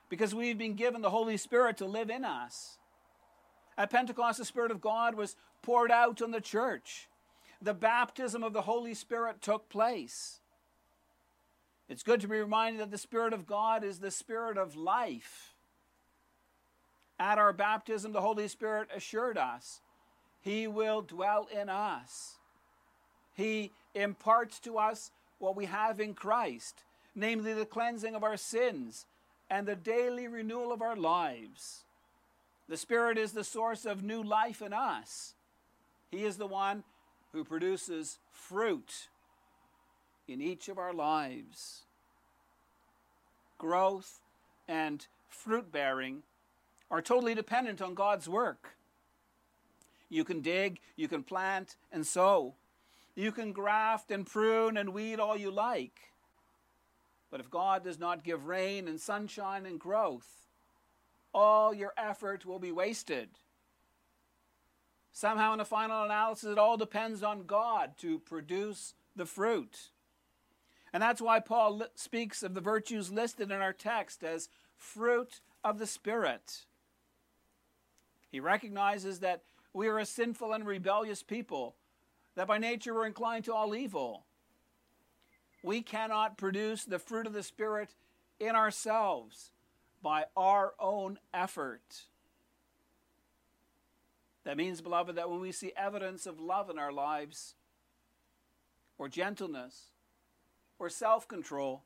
Because 0.08 0.34
we've 0.34 0.58
been 0.58 0.75
given 0.75 1.02
the 1.02 1.10
Holy 1.10 1.37
Spirit 1.37 1.76
to 1.78 1.87
live 1.87 2.10
in 2.10 2.25
us. 2.25 2.79
At 3.77 3.91
Pentecost, 3.91 4.39
the 4.39 4.45
Spirit 4.45 4.71
of 4.71 4.81
God 4.81 5.15
was 5.15 5.37
poured 5.62 5.91
out 5.91 6.21
on 6.23 6.31
the 6.31 6.41
church. 6.41 7.09
The 7.62 7.75
baptism 7.75 8.43
of 8.43 8.53
the 8.53 8.62
Holy 8.62 8.95
Spirit 8.95 9.43
took 9.43 9.69
place. 9.69 10.41
It's 11.89 12.03
good 12.03 12.21
to 12.21 12.29
be 12.29 12.39
reminded 12.39 12.81
that 12.81 12.91
the 12.91 12.99
Spirit 12.99 13.33
of 13.33 13.47
God 13.47 13.85
is 13.85 13.99
the 13.99 14.11
Spirit 14.11 14.57
of 14.57 14.77
life. 14.77 15.55
At 17.19 17.39
our 17.39 17.53
baptism, 17.53 18.12
the 18.12 18.21
Holy 18.21 18.49
Spirit 18.49 18.89
assured 18.95 19.37
us 19.37 19.81
He 20.41 20.67
will 20.67 21.03
dwell 21.03 21.49
in 21.53 21.69
us. 21.69 22.39
He 23.35 23.73
imparts 23.95 24.59
to 24.61 24.79
us 24.79 25.11
what 25.39 25.57
we 25.57 25.67
have 25.67 26.00
in 26.00 26.15
Christ 26.15 26.85
namely 27.15 27.53
the 27.53 27.67
cleansing 27.67 28.15
of 28.15 28.25
our 28.25 28.37
sins 28.37 29.07
and 29.49 29.67
the 29.67 29.77
daily 29.77 30.29
renewal 30.29 30.73
of 30.73 30.83
our 30.83 30.97
lives. 30.97 31.85
The 32.71 32.77
Spirit 32.77 33.19
is 33.19 33.33
the 33.33 33.43
source 33.43 33.85
of 33.85 34.05
new 34.05 34.23
life 34.23 34.62
in 34.62 34.73
us. 34.73 35.35
He 36.09 36.23
is 36.23 36.37
the 36.37 36.47
one 36.47 36.85
who 37.33 37.43
produces 37.43 38.21
fruit 38.31 39.09
in 40.29 40.41
each 40.41 40.69
of 40.69 40.79
our 40.79 40.93
lives. 40.93 41.83
Growth 43.59 44.21
and 44.69 45.05
fruit 45.29 45.73
bearing 45.73 46.23
are 46.93 47.03
totally 47.03 47.35
dependent 47.35 47.83
on 47.83 47.95
God's 47.95 48.29
work. 48.29 48.77
You 50.09 50.23
can 50.23 50.41
dig, 50.41 50.79
you 50.95 51.09
can 51.09 51.25
plant 51.25 51.75
and 51.91 52.07
sow. 52.07 52.55
You 53.17 53.33
can 53.33 53.50
graft 53.50 54.12
and 54.12 54.25
prune 54.25 54.77
and 54.77 54.95
weed 54.95 55.19
all 55.19 55.37
you 55.37 55.50
like. 55.50 56.12
But 57.33 57.41
if 57.41 57.50
God 57.50 57.83
does 57.83 57.99
not 57.99 58.23
give 58.23 58.47
rain 58.47 58.87
and 58.87 59.00
sunshine 59.00 59.67
and 59.67 59.81
growth, 59.81 60.50
all 61.32 61.72
your 61.75 61.92
effort 61.96 62.44
will 62.44 62.58
be 62.58 62.72
wasted. 62.72 63.28
Somehow, 65.12 65.52
in 65.52 65.58
the 65.58 65.64
final 65.64 66.04
analysis, 66.04 66.50
it 66.50 66.58
all 66.58 66.76
depends 66.76 67.22
on 67.22 67.46
God 67.46 67.96
to 67.99 68.18
produce 68.20 68.94
the 69.16 69.26
fruit. 69.26 69.90
And 70.92 71.02
that's 71.02 71.20
why 71.20 71.40
Paul 71.40 71.82
speaks 71.94 72.42
of 72.42 72.54
the 72.54 72.60
virtues 72.60 73.12
listed 73.12 73.50
in 73.50 73.60
our 73.60 73.72
text 73.72 74.22
as 74.22 74.49
fruit 74.76 75.40
of 75.62 75.78
the 75.78 75.87
Spirit. 75.87 76.64
He 78.30 78.40
recognizes 78.40 79.20
that 79.20 79.42
we 79.72 79.88
are 79.88 79.99
a 79.99 80.06
sinful 80.06 80.52
and 80.52 80.66
rebellious 80.66 81.22
people, 81.22 81.76
that 82.34 82.46
by 82.46 82.58
nature 82.58 82.94
we're 82.94 83.06
inclined 83.06 83.44
to 83.44 83.54
all 83.54 83.75
evil 83.75 84.25
we 85.62 85.82
cannot 85.82 86.38
produce 86.38 86.84
the 86.84 86.99
fruit 86.99 87.26
of 87.26 87.32
the 87.32 87.42
Spirit 87.42 87.94
in 88.38 88.54
ourselves 88.54 89.50
by 90.02 90.25
our 90.37 90.75
own 90.78 91.19
effort. 91.33 92.04
That 94.45 94.57
means, 94.57 94.80
beloved, 94.80 95.16
that 95.16 95.30
when 95.30 95.40
we 95.40 95.52
see 95.52 95.73
evidence 95.76 96.26
of 96.26 96.40
love 96.40 96.71
in 96.71 96.78
our 96.78 96.92
lives, 96.92 97.54
or 98.99 99.09
gentleness, 99.09 99.92
or 100.78 100.88
self 100.88 101.26
control, 101.26 101.85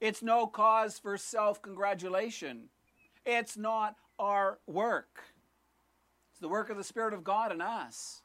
it's 0.00 0.22
no 0.22 0.46
cause 0.46 0.98
for 0.98 1.16
self 1.16 1.60
congratulation. 1.62 2.68
It's 3.24 3.56
not 3.56 3.96
our 4.18 4.58
work, 4.66 5.24
it's 6.30 6.40
the 6.40 6.48
work 6.48 6.70
of 6.70 6.76
the 6.76 6.84
Spirit 6.84 7.14
of 7.14 7.24
God 7.24 7.52
in 7.52 7.60
us. 7.60 8.22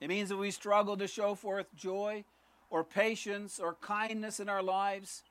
It 0.00 0.08
means 0.08 0.30
that 0.30 0.36
we 0.36 0.50
struggle 0.50 0.96
to 0.96 1.06
show 1.06 1.36
forth 1.36 1.66
joy 1.76 2.24
or 2.70 2.82
patience 2.82 3.60
or 3.60 3.74
kindness 3.74 4.40
in 4.40 4.48
our 4.48 4.62
lives 4.62 5.22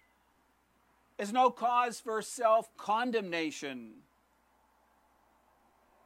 is 1.22 1.32
no 1.32 1.52
cause 1.52 2.00
for 2.00 2.22
self 2.22 2.76
condemnation. 2.78 3.92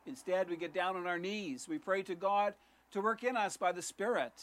Instead, 0.06 0.50
we 0.50 0.58
get 0.58 0.74
down 0.74 0.98
on 0.98 1.08
our 1.08 1.18
knees. 1.18 1.68
We 1.68 1.80
pray 1.80 2.04
to 2.04 2.14
God 2.14 2.54
to 2.92 3.02
work 3.02 3.24
in 3.24 3.36
us 3.36 3.58
by 3.58 3.72
the 3.72 3.82
Spirit. 3.82 4.34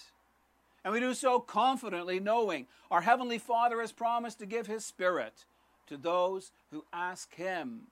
And 0.82 0.92
we 0.92 0.98
do 0.98 1.14
so 1.14 1.38
confidently, 1.38 2.18
knowing 2.18 2.66
our 2.90 3.02
Heavenly 3.02 3.38
Father 3.38 3.80
has 3.80 3.92
promised 3.92 4.40
to 4.40 4.46
give 4.46 4.66
His 4.66 4.84
Spirit 4.84 5.44
to 5.86 5.96
those 5.96 6.50
who 6.72 6.84
ask 6.92 7.32
Him. 7.34 7.82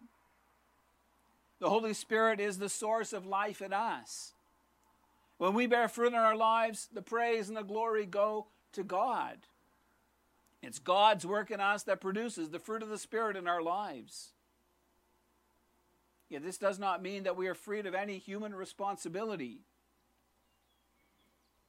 The 1.61 1.69
Holy 1.69 1.93
Spirit 1.93 2.41
is 2.41 2.59
the 2.59 2.71
source 2.71 3.13
of 3.13 3.27
life 3.27 3.61
in 3.61 3.75
us. 3.75 4.33
When 5.37 5.53
we 5.55 5.67
bear 5.67 5.87
fruit 5.87 6.09
in 6.09 6.15
our 6.15 6.37
lives, 6.37 6.89
the 6.93 7.03
praise 7.03 7.49
and 7.49 7.57
the 7.57 7.63
glory 7.63 8.07
go 8.07 8.47
to 8.73 8.83
God. 8.83 9.37
It's 10.62 10.79
God's 10.79 11.26
work 11.26 11.50
in 11.50 11.61
us 11.61 11.83
that 11.85 12.00
produces 12.00 12.50
the 12.50 12.59
fruit 12.59 12.83
of 12.83 12.88
the 12.90 12.99
Spirit 12.99 13.37
in 13.37 13.49
our 13.49 13.62
lives. 13.62 14.33
Yet 16.29 16.45
this 16.45 16.59
does 16.59 16.79
not 16.79 17.02
mean 17.02 17.25
that 17.25 17.37
we 17.37 17.49
are 17.49 17.55
freed 17.55 17.87
of 17.87 17.95
any 17.95 18.19
human 18.19 18.55
responsibility. 18.55 19.62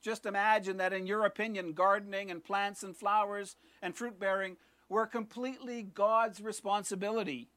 Just 0.01 0.25
imagine 0.25 0.77
that, 0.77 0.93
in 0.93 1.07
your 1.07 1.25
opinion, 1.25 1.73
gardening 1.73 2.31
and 2.31 2.43
plants 2.43 2.83
and 2.83 2.95
flowers 2.95 3.55
and 3.81 3.95
fruit 3.95 4.19
bearing 4.19 4.57
were 4.89 5.05
completely 5.05 5.83
God's 5.83 6.41
responsibility. 6.41 7.49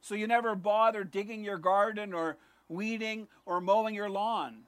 So 0.00 0.14
you 0.14 0.26
never 0.26 0.54
bother 0.54 1.04
digging 1.04 1.42
your 1.42 1.58
garden 1.58 2.12
or 2.12 2.36
weeding 2.68 3.28
or 3.44 3.60
mowing 3.60 3.94
your 3.94 4.10
lawn. 4.10 4.64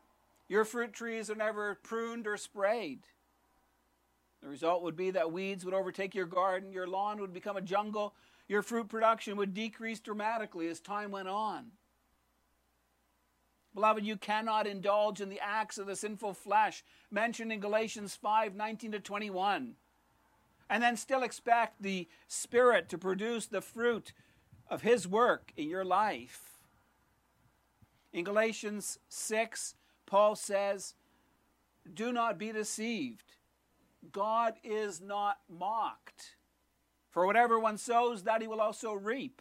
Your 0.48 0.64
fruit 0.64 0.92
trees 0.92 1.30
are 1.30 1.34
never 1.34 1.74
pruned 1.82 2.26
or 2.26 2.36
sprayed. 2.36 3.00
The 4.44 4.50
result 4.50 4.82
would 4.82 4.94
be 4.94 5.10
that 5.12 5.32
weeds 5.32 5.64
would 5.64 5.72
overtake 5.72 6.14
your 6.14 6.26
garden, 6.26 6.70
your 6.70 6.86
lawn 6.86 7.18
would 7.18 7.32
become 7.32 7.56
a 7.56 7.62
jungle, 7.62 8.14
your 8.46 8.60
fruit 8.60 8.90
production 8.90 9.38
would 9.38 9.54
decrease 9.54 10.00
dramatically 10.00 10.68
as 10.68 10.80
time 10.80 11.10
went 11.10 11.28
on. 11.28 11.68
Beloved, 13.74 14.04
you 14.04 14.18
cannot 14.18 14.66
indulge 14.66 15.22
in 15.22 15.30
the 15.30 15.40
acts 15.40 15.78
of 15.78 15.86
the 15.86 15.96
sinful 15.96 16.34
flesh 16.34 16.84
mentioned 17.10 17.52
in 17.52 17.60
Galatians 17.60 18.16
5 18.16 18.54
19 18.54 18.92
to 18.92 19.00
21, 19.00 19.76
and 20.68 20.82
then 20.82 20.98
still 20.98 21.22
expect 21.22 21.80
the 21.80 22.06
Spirit 22.28 22.90
to 22.90 22.98
produce 22.98 23.46
the 23.46 23.62
fruit 23.62 24.12
of 24.68 24.82
His 24.82 25.08
work 25.08 25.54
in 25.56 25.70
your 25.70 25.86
life. 25.86 26.58
In 28.12 28.24
Galatians 28.24 28.98
6, 29.08 29.74
Paul 30.04 30.36
says, 30.36 30.92
Do 31.94 32.12
not 32.12 32.38
be 32.38 32.52
deceived. 32.52 33.33
God 34.12 34.54
is 34.62 35.00
not 35.00 35.38
mocked. 35.48 36.36
For 37.10 37.26
whatever 37.26 37.58
one 37.58 37.78
sows, 37.78 38.24
that 38.24 38.40
he 38.40 38.48
will 38.48 38.60
also 38.60 38.92
reap. 38.92 39.40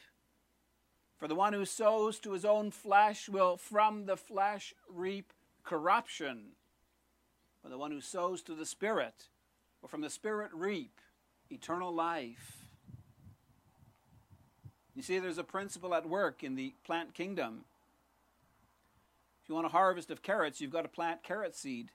For 1.18 1.28
the 1.28 1.36
one 1.36 1.54
who 1.54 1.66
sows 1.66 2.20
to 2.20 2.34
his 2.34 2.46
own 2.46 2.70
flesh 2.70 3.30
will 3.30 3.58
from 3.58 4.06
the 4.06 4.18
flesh 4.18 4.74
reap 4.88 5.34
corruption. 5.64 6.52
But 7.62 7.70
the 7.70 7.78
one 7.78 7.92
who 7.92 8.02
sows 8.02 8.42
to 8.44 8.56
the 8.56 8.66
Spirit 8.66 9.30
will 9.82 9.90
from 9.90 10.02
the 10.02 10.10
Spirit 10.10 10.52
reap 10.54 11.00
eternal 11.50 11.94
life. 11.94 12.68
You 14.96 15.02
see, 15.02 15.18
there's 15.18 15.38
a 15.38 15.44
principle 15.44 15.96
at 15.96 16.08
work 16.08 16.44
in 16.44 16.56
the 16.56 16.74
plant 16.86 17.14
kingdom. 17.14 17.66
If 19.42 19.50
you 19.50 19.56
want 19.56 19.68
a 19.68 19.72
harvest 19.72 20.12
of 20.12 20.22
carrots, 20.22 20.62
you've 20.62 20.72
got 20.72 20.84
to 20.84 20.88
plant 20.88 21.24
carrot 21.24 21.56
seed. 21.56 21.90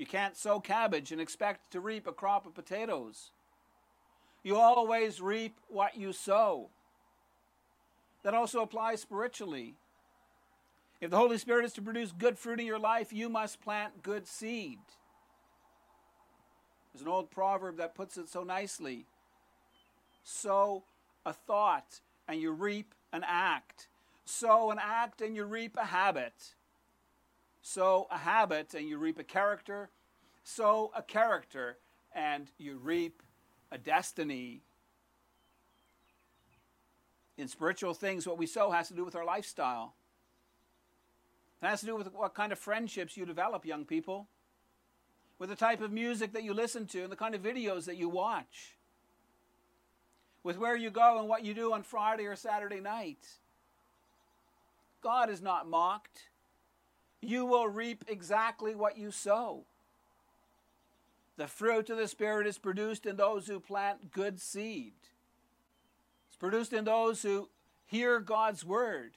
You 0.00 0.06
can't 0.06 0.34
sow 0.34 0.60
cabbage 0.60 1.12
and 1.12 1.20
expect 1.20 1.72
to 1.72 1.78
reap 1.78 2.06
a 2.06 2.12
crop 2.12 2.46
of 2.46 2.54
potatoes. 2.54 3.32
You 4.42 4.56
always 4.56 5.20
reap 5.20 5.58
what 5.68 5.94
you 5.94 6.14
sow. 6.14 6.70
That 8.22 8.32
also 8.32 8.62
applies 8.62 9.02
spiritually. 9.02 9.74
If 11.02 11.10
the 11.10 11.18
Holy 11.18 11.36
Spirit 11.36 11.66
is 11.66 11.74
to 11.74 11.82
produce 11.82 12.12
good 12.12 12.38
fruit 12.38 12.60
in 12.60 12.64
your 12.64 12.78
life, 12.78 13.12
you 13.12 13.28
must 13.28 13.60
plant 13.60 14.02
good 14.02 14.26
seed. 14.26 14.78
There's 16.94 17.02
an 17.02 17.08
old 17.08 17.30
proverb 17.30 17.76
that 17.76 17.94
puts 17.94 18.16
it 18.16 18.30
so 18.30 18.42
nicely 18.42 19.04
sow 20.24 20.82
a 21.26 21.34
thought 21.34 22.00
and 22.26 22.40
you 22.40 22.52
reap 22.52 22.94
an 23.12 23.22
act. 23.26 23.88
Sow 24.24 24.70
an 24.70 24.78
act 24.80 25.20
and 25.20 25.36
you 25.36 25.44
reap 25.44 25.76
a 25.76 25.84
habit 25.84 26.54
sow 27.62 28.06
a 28.10 28.18
habit 28.18 28.74
and 28.74 28.88
you 28.88 28.98
reap 28.98 29.18
a 29.18 29.24
character, 29.24 29.90
sow 30.42 30.90
a 30.96 31.02
character 31.02 31.78
and 32.14 32.50
you 32.58 32.78
reap 32.78 33.22
a 33.70 33.78
destiny. 33.78 34.62
In 37.36 37.48
spiritual 37.48 37.94
things, 37.94 38.26
what 38.26 38.38
we 38.38 38.46
sow 38.46 38.70
has 38.70 38.88
to 38.88 38.94
do 38.94 39.04
with 39.04 39.16
our 39.16 39.24
lifestyle. 39.24 39.94
It 41.62 41.66
has 41.66 41.80
to 41.80 41.86
do 41.86 41.96
with 41.96 42.12
what 42.12 42.34
kind 42.34 42.52
of 42.52 42.58
friendships 42.58 43.16
you 43.16 43.26
develop, 43.26 43.64
young 43.64 43.84
people, 43.84 44.28
with 45.38 45.50
the 45.50 45.56
type 45.56 45.80
of 45.80 45.92
music 45.92 46.32
that 46.32 46.42
you 46.42 46.54
listen 46.54 46.86
to 46.86 47.02
and 47.02 47.12
the 47.12 47.16
kind 47.16 47.34
of 47.34 47.42
videos 47.42 47.84
that 47.84 47.96
you 47.96 48.08
watch, 48.08 48.76
with 50.42 50.58
where 50.58 50.76
you 50.76 50.90
go 50.90 51.18
and 51.18 51.28
what 51.28 51.44
you 51.44 51.54
do 51.54 51.72
on 51.72 51.82
Friday 51.82 52.24
or 52.24 52.36
Saturday 52.36 52.80
night. 52.80 53.26
God 55.02 55.30
is 55.30 55.40
not 55.40 55.68
mocked. 55.68 56.29
You 57.20 57.44
will 57.44 57.68
reap 57.68 58.04
exactly 58.08 58.74
what 58.74 58.96
you 58.96 59.10
sow. 59.10 59.64
The 61.36 61.46
fruit 61.46 61.90
of 61.90 61.96
the 61.96 62.08
Spirit 62.08 62.46
is 62.46 62.58
produced 62.58 63.06
in 63.06 63.16
those 63.16 63.46
who 63.46 63.60
plant 63.60 64.12
good 64.12 64.40
seed. 64.40 64.92
It's 66.28 66.36
produced 66.36 66.72
in 66.72 66.84
those 66.84 67.22
who 67.22 67.48
hear 67.86 68.20
God's 68.20 68.64
word, 68.64 69.12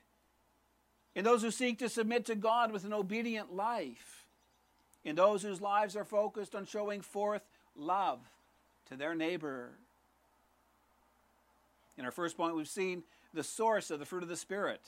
in 1.15 1.24
those 1.24 1.41
who 1.41 1.51
seek 1.51 1.79
to 1.79 1.89
submit 1.89 2.25
to 2.25 2.36
God 2.36 2.72
with 2.72 2.86
an 2.86 2.93
obedient 2.93 3.53
life, 3.53 4.25
in 5.03 5.15
those 5.15 5.43
whose 5.43 5.62
lives 5.62 5.95
are 5.95 6.05
focused 6.05 6.55
on 6.55 6.65
showing 6.65 7.01
forth 7.01 7.41
love 7.75 8.19
to 8.89 8.95
their 8.95 9.15
neighbor. 9.15 9.72
In 11.98 12.05
our 12.05 12.12
first 12.12 12.38
point, 12.38 12.55
we've 12.55 12.67
seen 12.67 13.03
the 13.33 13.43
source 13.43 13.91
of 13.91 14.00
the 14.00 14.05
fruit 14.05 14.24
of 14.24 14.29
the 14.29 14.36
Spirit. 14.36 14.81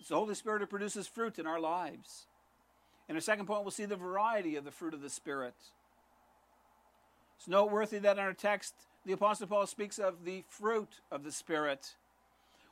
It's 0.00 0.08
the 0.08 0.16
Holy 0.16 0.34
Spirit 0.34 0.60
who 0.60 0.66
produces 0.66 1.06
fruit 1.06 1.38
in 1.38 1.46
our 1.46 1.60
lives. 1.60 2.26
In 3.08 3.14
our 3.14 3.20
second 3.20 3.46
point, 3.46 3.62
we'll 3.62 3.70
see 3.70 3.84
the 3.84 3.96
variety 3.96 4.56
of 4.56 4.64
the 4.64 4.70
fruit 4.70 4.94
of 4.94 5.02
the 5.02 5.10
Spirit. 5.10 5.54
It's 7.38 7.48
noteworthy 7.48 7.98
that 7.98 8.18
in 8.18 8.22
our 8.22 8.32
text, 8.32 8.74
the 9.04 9.12
Apostle 9.12 9.48
Paul 9.48 9.66
speaks 9.66 9.98
of 9.98 10.24
the 10.24 10.44
fruit 10.48 11.00
of 11.10 11.24
the 11.24 11.32
Spirit. 11.32 11.94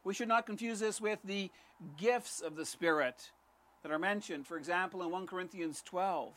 We 0.05 0.15
should 0.15 0.29
not 0.29 0.47
confuse 0.47 0.81
this 0.81 1.01
with 1.01 1.19
the 1.25 1.51
gifts 1.97 2.41
of 2.41 2.57
the 2.57 2.65
Spirit 2.65 3.31
that 3.83 3.93
are 3.93 3.99
mentioned, 3.99 4.47
for 4.47 4.57
example, 4.57 5.03
in 5.03 5.11
1 5.11 5.27
Corinthians 5.27 5.83
12. 5.85 6.33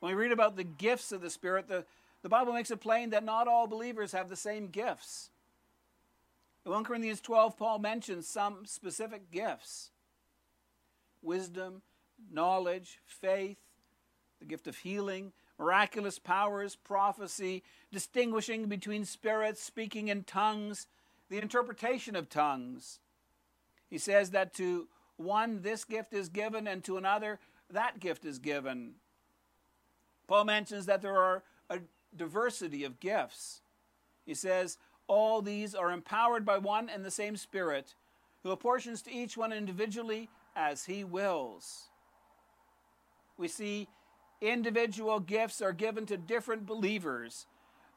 When 0.00 0.14
we 0.14 0.22
read 0.22 0.32
about 0.32 0.56
the 0.56 0.64
gifts 0.64 1.10
of 1.12 1.20
the 1.20 1.30
Spirit, 1.30 1.68
the, 1.68 1.84
the 2.22 2.28
Bible 2.28 2.52
makes 2.52 2.70
it 2.70 2.80
plain 2.80 3.10
that 3.10 3.24
not 3.24 3.48
all 3.48 3.66
believers 3.66 4.12
have 4.12 4.28
the 4.28 4.36
same 4.36 4.68
gifts. 4.68 5.30
In 6.64 6.72
1 6.72 6.84
Corinthians 6.84 7.20
12, 7.20 7.56
Paul 7.56 7.78
mentions 7.78 8.28
some 8.28 8.64
specific 8.66 9.30
gifts 9.30 9.90
wisdom, 11.20 11.82
knowledge, 12.32 12.98
faith, 13.04 13.58
the 14.38 14.44
gift 14.44 14.66
of 14.66 14.76
healing, 14.78 15.32
miraculous 15.58 16.18
powers, 16.18 16.76
prophecy, 16.76 17.62
distinguishing 17.92 18.66
between 18.66 19.04
spirits, 19.04 19.62
speaking 19.62 20.08
in 20.08 20.24
tongues, 20.24 20.86
the 21.28 21.38
interpretation 21.38 22.14
of 22.14 22.28
tongues. 22.28 23.00
He 23.90 23.98
says 23.98 24.30
that 24.30 24.54
to 24.54 24.88
one 25.16 25.62
this 25.62 25.84
gift 25.84 26.12
is 26.12 26.28
given, 26.28 26.66
and 26.66 26.84
to 26.84 26.96
another 26.96 27.40
that 27.70 28.00
gift 28.00 28.24
is 28.24 28.38
given. 28.38 28.94
Paul 30.26 30.44
mentions 30.44 30.86
that 30.86 31.02
there 31.02 31.16
are 31.16 31.42
a 31.68 31.80
diversity 32.16 32.84
of 32.84 33.00
gifts. 33.00 33.62
He 34.24 34.34
says, 34.34 34.78
All 35.06 35.42
these 35.42 35.74
are 35.74 35.90
empowered 35.90 36.44
by 36.44 36.58
one 36.58 36.88
and 36.88 37.04
the 37.04 37.10
same 37.10 37.36
Spirit, 37.36 37.94
who 38.42 38.50
apportions 38.50 39.02
to 39.02 39.12
each 39.12 39.36
one 39.36 39.52
individually 39.52 40.28
as 40.54 40.84
he 40.84 41.02
wills. 41.04 41.88
We 43.38 43.48
see 43.48 43.88
individual 44.40 45.20
gifts 45.20 45.62
are 45.62 45.72
given 45.72 46.04
to 46.06 46.16
different 46.16 46.66
believers. 46.66 47.46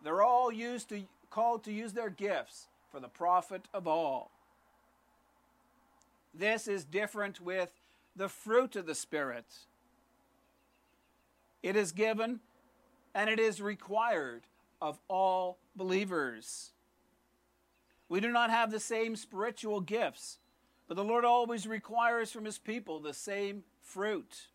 They're 0.03 0.23
all 0.23 0.51
used 0.51 0.89
to 0.89 1.03
called 1.29 1.63
to 1.63 1.71
use 1.71 1.93
their 1.93 2.09
gifts 2.09 2.67
for 2.91 2.99
the 2.99 3.07
profit 3.07 3.67
of 3.73 3.87
all. 3.87 4.31
This 6.33 6.67
is 6.67 6.83
different 6.83 7.39
with 7.41 7.71
the 8.15 8.29
fruit 8.29 8.75
of 8.75 8.85
the 8.85 8.95
Spirit. 8.95 9.45
It 11.63 11.75
is 11.75 11.91
given 11.91 12.41
and 13.15 13.29
it 13.29 13.39
is 13.39 13.61
required 13.61 14.43
of 14.81 14.99
all 15.07 15.57
believers. 15.75 16.71
We 18.09 18.19
do 18.19 18.29
not 18.29 18.49
have 18.49 18.71
the 18.71 18.79
same 18.79 19.15
spiritual 19.15 19.79
gifts, 19.79 20.39
but 20.87 20.97
the 20.97 21.03
Lord 21.03 21.23
always 21.23 21.65
requires 21.65 22.31
from 22.31 22.43
his 22.43 22.57
people 22.57 22.99
the 22.99 23.13
same 23.13 23.63
fruit 23.79 24.47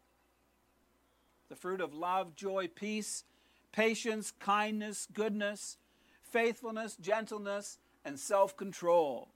the 1.49 1.57
fruit 1.57 1.81
of 1.81 1.95
love, 1.95 2.35
joy, 2.35 2.69
peace, 2.75 3.25
patience, 3.73 4.33
kindness, 4.39 5.07
goodness, 5.13 5.77
faithfulness, 6.23 6.97
gentleness, 6.97 7.79
and 8.05 8.19
self 8.19 8.57
control. 8.57 9.29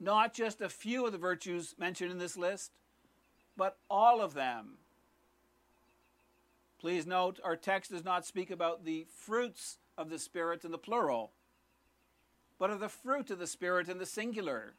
Not 0.00 0.34
just 0.34 0.60
a 0.60 0.68
few 0.68 1.06
of 1.06 1.12
the 1.12 1.18
virtues 1.18 1.74
mentioned 1.78 2.10
in 2.10 2.18
this 2.18 2.36
list, 2.36 2.72
but 3.56 3.76
all 3.88 4.20
of 4.20 4.34
them. 4.34 4.78
Please 6.80 7.06
note, 7.06 7.38
our 7.44 7.54
text 7.54 7.92
does 7.92 8.04
not 8.04 8.26
speak 8.26 8.50
about 8.50 8.84
the 8.84 9.06
fruits 9.14 9.78
of 9.96 10.10
the 10.10 10.18
Spirit 10.18 10.64
in 10.64 10.72
the 10.72 10.78
plural, 10.78 11.30
but 12.58 12.70
of 12.70 12.80
the 12.80 12.88
fruit 12.88 13.30
of 13.30 13.38
the 13.38 13.46
Spirit 13.46 13.88
in 13.88 13.98
the 13.98 14.06
singular. 14.06 14.74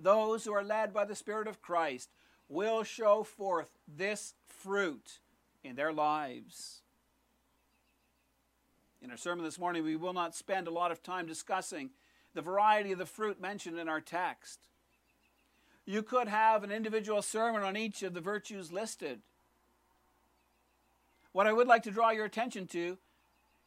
Those 0.00 0.44
who 0.44 0.52
are 0.52 0.62
led 0.62 0.92
by 0.92 1.04
the 1.04 1.16
Spirit 1.16 1.48
of 1.48 1.62
Christ 1.62 2.10
will 2.48 2.82
show 2.82 3.22
forth 3.22 3.78
this 3.88 4.34
fruit 4.46 5.20
in 5.62 5.76
their 5.76 5.92
lives. 5.92 6.82
In 9.02 9.10
our 9.10 9.16
sermon 9.16 9.44
this 9.44 9.58
morning, 9.58 9.84
we 9.84 9.96
will 9.96 10.12
not 10.12 10.34
spend 10.34 10.66
a 10.66 10.72
lot 10.72 10.90
of 10.90 11.02
time 11.02 11.26
discussing 11.26 11.90
the 12.34 12.42
variety 12.42 12.92
of 12.92 12.98
the 12.98 13.06
fruit 13.06 13.40
mentioned 13.40 13.78
in 13.78 13.88
our 13.88 14.00
text. 14.00 14.60
You 15.86 16.02
could 16.02 16.28
have 16.28 16.64
an 16.64 16.72
individual 16.72 17.20
sermon 17.20 17.62
on 17.62 17.76
each 17.76 18.02
of 18.02 18.14
the 18.14 18.20
virtues 18.20 18.72
listed. 18.72 19.20
What 21.32 21.46
I 21.46 21.52
would 21.52 21.66
like 21.66 21.82
to 21.82 21.90
draw 21.90 22.10
your 22.10 22.24
attention 22.24 22.66
to 22.68 22.98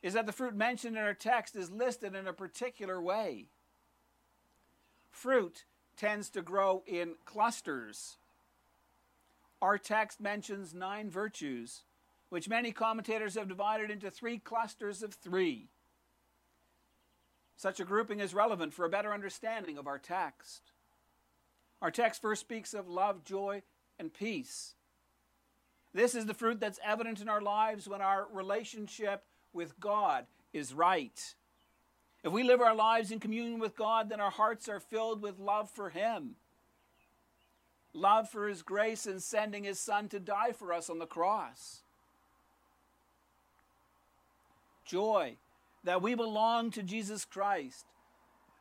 is 0.02 0.14
that 0.14 0.26
the 0.26 0.32
fruit 0.32 0.56
mentioned 0.56 0.98
in 0.98 1.04
our 1.04 1.14
text 1.14 1.56
is 1.56 1.70
listed 1.70 2.16
in 2.16 2.28
a 2.28 2.34
particular 2.34 3.02
way. 3.02 3.46
Fruit 5.12 5.66
tends 5.96 6.30
to 6.30 6.42
grow 6.42 6.84
in 6.88 7.16
clusters. 7.26 8.18
Our 9.62 9.78
text 9.78 10.22
mentions 10.22 10.74
nine 10.74 11.10
virtues, 11.10 11.84
which 12.30 12.50
many 12.50 12.72
commentators 12.72 13.36
have 13.36 13.48
divided 13.48 13.90
into 13.90 14.12
three 14.12 14.38
clusters 14.38 15.02
of 15.02 15.14
three. 15.14 15.70
Such 17.56 17.80
a 17.80 17.86
grouping 17.86 18.20
is 18.20 18.36
relevant 18.36 18.74
for 18.74 18.86
a 18.86 18.90
better 18.90 19.14
understanding 19.14 19.80
of 19.80 19.88
our 19.88 19.98
text. 19.98 20.74
Our 21.82 21.90
text 21.90 22.22
first 22.22 22.42
speaks 22.42 22.76
of 22.76 22.88
love, 22.88 23.24
joy, 23.24 23.64
and 23.98 24.14
peace. 24.14 24.76
This 25.92 26.14
is 26.14 26.28
the 26.28 26.36
fruit 26.36 26.60
that's 26.60 26.80
evident 26.86 27.20
in 27.20 27.30
our 27.30 27.42
lives 27.42 27.88
when 27.88 28.02
our 28.02 28.28
relationship 28.32 29.24
with 29.54 29.80
God 29.80 30.28
is 30.54 30.74
right. 30.74 31.34
If 32.24 32.32
we 32.32 32.44
live 32.44 32.62
our 32.62 32.76
lives 32.76 33.12
in 33.12 33.20
communion 33.20 33.60
with 33.60 33.76
God, 33.76 34.10
then 34.10 34.20
our 34.20 34.30
hearts 34.30 34.70
are 34.70 34.80
filled 34.80 35.22
with 35.24 35.40
love 35.40 35.72
for 35.72 35.90
Him 35.90 36.36
love 37.94 38.30
for 38.30 38.48
his 38.48 38.62
grace 38.62 39.06
in 39.06 39.20
sending 39.20 39.64
his 39.64 39.80
son 39.80 40.10
to 40.10 40.20
die 40.20 40.52
for 40.52 40.74
us 40.74 40.90
on 40.90 41.00
the 41.00 41.06
cross. 41.06 41.84
Joy 44.86 45.38
that 45.84 46.02
we 46.02 46.16
belong 46.16 46.72
to 46.72 46.84
Jesus 46.84 47.26
Christ, 47.26 47.86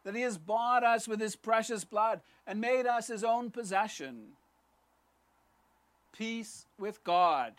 that 0.05 0.15
he 0.15 0.23
has 0.23 0.39
bought 0.39 0.85
us 0.85 1.09
with 1.09 1.21
his 1.21 1.37
precious 1.37 1.85
blood 1.85 2.21
and 2.47 2.61
made 2.61 2.87
us 2.87 3.09
his 3.09 3.25
own 3.25 3.51
possession. 3.51 4.33
Peace 6.13 6.67
with 6.79 7.03
God, 7.05 7.55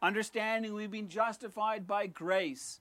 understanding 0.00 0.74
we've 0.74 0.90
been 0.90 1.08
justified 1.08 1.86
by 1.86 2.06
grace 2.06 2.80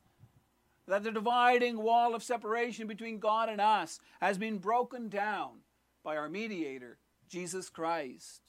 that 0.87 1.03
the 1.03 1.11
dividing 1.11 1.77
wall 1.77 2.15
of 2.15 2.23
separation 2.23 2.87
between 2.87 3.19
God 3.19 3.49
and 3.49 3.59
us 3.59 3.99
has 4.21 4.37
been 4.37 4.57
broken 4.57 5.09
down 5.09 5.59
by 6.03 6.15
our 6.15 6.29
mediator, 6.29 6.97
Jesus 7.27 7.69
Christ. 7.69 8.41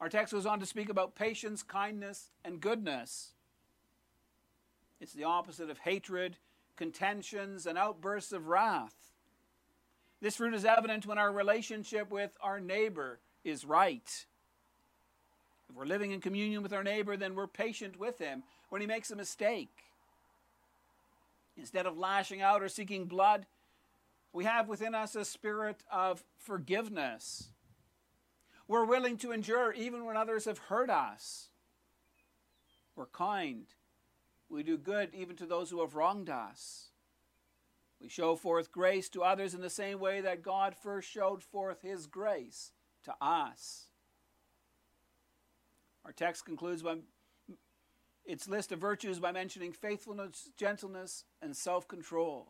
Our 0.00 0.08
text 0.08 0.32
goes 0.32 0.46
on 0.46 0.60
to 0.60 0.66
speak 0.66 0.88
about 0.88 1.14
patience, 1.14 1.62
kindness, 1.62 2.30
and 2.44 2.60
goodness. 2.60 3.32
It's 5.00 5.12
the 5.12 5.24
opposite 5.24 5.70
of 5.70 5.78
hatred, 5.78 6.36
contentions, 6.76 7.66
and 7.66 7.78
outbursts 7.78 8.32
of 8.32 8.48
wrath. 8.48 8.94
This 10.20 10.36
fruit 10.36 10.54
is 10.54 10.64
evident 10.64 11.06
when 11.06 11.18
our 11.18 11.32
relationship 11.32 12.10
with 12.10 12.36
our 12.40 12.60
neighbor 12.60 13.20
is 13.44 13.64
right. 13.64 14.26
If 15.68 15.76
we're 15.76 15.84
living 15.84 16.12
in 16.12 16.20
communion 16.20 16.62
with 16.62 16.72
our 16.72 16.84
neighbor, 16.84 17.16
then 17.16 17.34
we're 17.34 17.46
patient 17.46 17.98
with 17.98 18.18
him 18.18 18.42
when 18.68 18.80
he 18.80 18.86
makes 18.86 19.10
a 19.10 19.16
mistake. 19.16 19.84
Instead 21.56 21.86
of 21.86 21.96
lashing 21.96 22.42
out 22.42 22.62
or 22.62 22.68
seeking 22.68 23.04
blood, 23.06 23.46
we 24.34 24.44
have 24.44 24.68
within 24.68 24.96
us 24.96 25.14
a 25.14 25.24
spirit 25.24 25.84
of 25.90 26.24
forgiveness. 26.36 27.50
We're 28.66 28.84
willing 28.84 29.16
to 29.18 29.30
endure 29.30 29.72
even 29.72 30.04
when 30.04 30.16
others 30.16 30.46
have 30.46 30.58
hurt 30.58 30.90
us. 30.90 31.50
We're 32.96 33.06
kind. 33.06 33.66
We 34.48 34.64
do 34.64 34.76
good 34.76 35.10
even 35.14 35.36
to 35.36 35.46
those 35.46 35.70
who 35.70 35.80
have 35.82 35.94
wronged 35.94 36.28
us. 36.28 36.88
We 38.00 38.08
show 38.08 38.34
forth 38.34 38.72
grace 38.72 39.08
to 39.10 39.22
others 39.22 39.54
in 39.54 39.60
the 39.60 39.70
same 39.70 40.00
way 40.00 40.20
that 40.22 40.42
God 40.42 40.74
first 40.74 41.08
showed 41.08 41.44
forth 41.44 41.82
his 41.82 42.08
grace 42.08 42.72
to 43.04 43.14
us. 43.20 43.86
Our 46.04 46.12
text 46.12 46.44
concludes 46.44 46.82
by 46.82 46.96
its 48.24 48.48
list 48.48 48.72
of 48.72 48.80
virtues 48.80 49.20
by 49.20 49.30
mentioning 49.30 49.72
faithfulness, 49.72 50.50
gentleness, 50.56 51.24
and 51.40 51.56
self 51.56 51.86
control. 51.86 52.48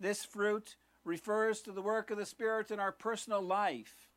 This 0.00 0.24
fruit 0.24 0.76
refers 1.04 1.60
to 1.62 1.72
the 1.72 1.82
work 1.82 2.10
of 2.10 2.18
the 2.18 2.26
Spirit 2.26 2.70
in 2.70 2.78
our 2.78 2.92
personal 2.92 3.40
life, 3.40 4.08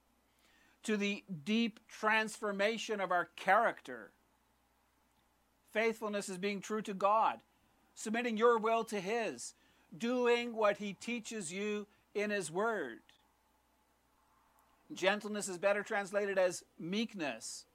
to 0.84 0.98
the 0.98 1.24
deep 1.44 1.80
transformation 1.88 3.00
of 3.00 3.12
our 3.12 3.30
character. 3.36 4.12
Faithfulness 5.72 6.28
is 6.28 6.38
being 6.38 6.60
true 6.60 6.82
to 6.82 6.94
God, 6.94 7.40
submitting 7.96 8.38
your 8.38 8.58
will 8.58 8.84
to 8.86 9.00
His, 9.00 9.54
doing 9.98 10.56
what 10.56 10.78
He 10.78 10.94
teaches 10.94 11.52
you 11.52 11.88
in 12.14 12.30
His 12.30 12.52
Word. 12.52 13.00
Gentleness 14.94 15.48
is 15.48 15.58
better 15.58 15.84
translated 15.84 16.38
as 16.38 16.64
meekness, 16.78 17.66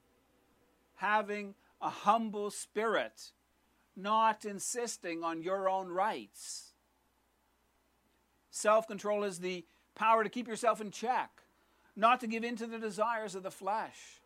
having 0.97 1.55
a 1.81 1.89
humble 1.89 2.51
spirit, 2.51 3.33
not 3.97 4.45
insisting 4.45 5.25
on 5.25 5.43
your 5.43 5.69
own 5.69 5.89
rights. 5.89 6.75
Self 8.57 8.89
control 8.89 9.23
is 9.23 9.41
the 9.41 9.67
power 9.95 10.25
to 10.25 10.31
keep 10.31 10.49
yourself 10.49 10.81
in 10.81 10.91
check, 10.91 11.43
not 11.95 12.21
to 12.21 12.27
give 12.27 12.43
in 12.43 12.57
to 12.57 12.67
the 12.67 12.79
desires 12.79 13.35
of 13.35 13.43
the 13.43 13.51
flesh. 13.51 14.23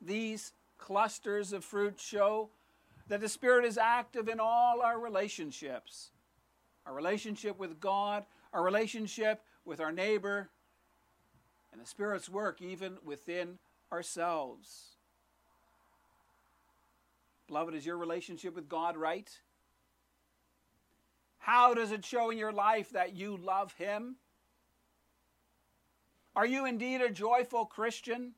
These 0.00 0.52
clusters 0.78 1.52
of 1.52 1.64
fruit 1.64 1.98
show 1.98 2.50
that 3.08 3.20
the 3.20 3.28
Spirit 3.28 3.64
is 3.64 3.76
active 3.76 4.28
in 4.28 4.38
all 4.38 4.82
our 4.82 5.00
relationships 5.00 6.10
our 6.86 6.94
relationship 6.94 7.58
with 7.58 7.80
God, 7.80 8.24
our 8.52 8.62
relationship 8.62 9.42
with 9.64 9.80
our 9.80 9.90
neighbor, 9.90 10.48
and 11.72 11.82
the 11.82 11.86
Spirit's 11.86 12.28
work 12.28 12.62
even 12.62 12.98
within 13.04 13.58
ourselves. 13.90 14.96
Beloved, 17.48 17.74
is 17.74 17.84
your 17.84 17.96
relationship 17.96 18.54
with 18.54 18.68
God 18.68 18.96
right? 18.96 19.28
How 21.42 21.74
does 21.74 21.90
it 21.90 22.04
show 22.04 22.30
in 22.30 22.38
your 22.38 22.52
life 22.52 22.90
that 22.90 23.16
you 23.16 23.36
love 23.36 23.74
Him? 23.74 24.14
Are 26.36 26.46
you 26.46 26.66
indeed 26.66 27.00
a 27.00 27.10
joyful 27.10 27.64
Christian? 27.66 28.34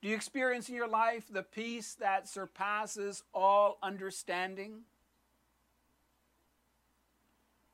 Do 0.00 0.08
you 0.08 0.14
experience 0.14 0.68
in 0.68 0.76
your 0.76 0.86
life 0.86 1.24
the 1.28 1.42
peace 1.42 1.96
that 1.98 2.28
surpasses 2.28 3.24
all 3.34 3.76
understanding? 3.82 4.82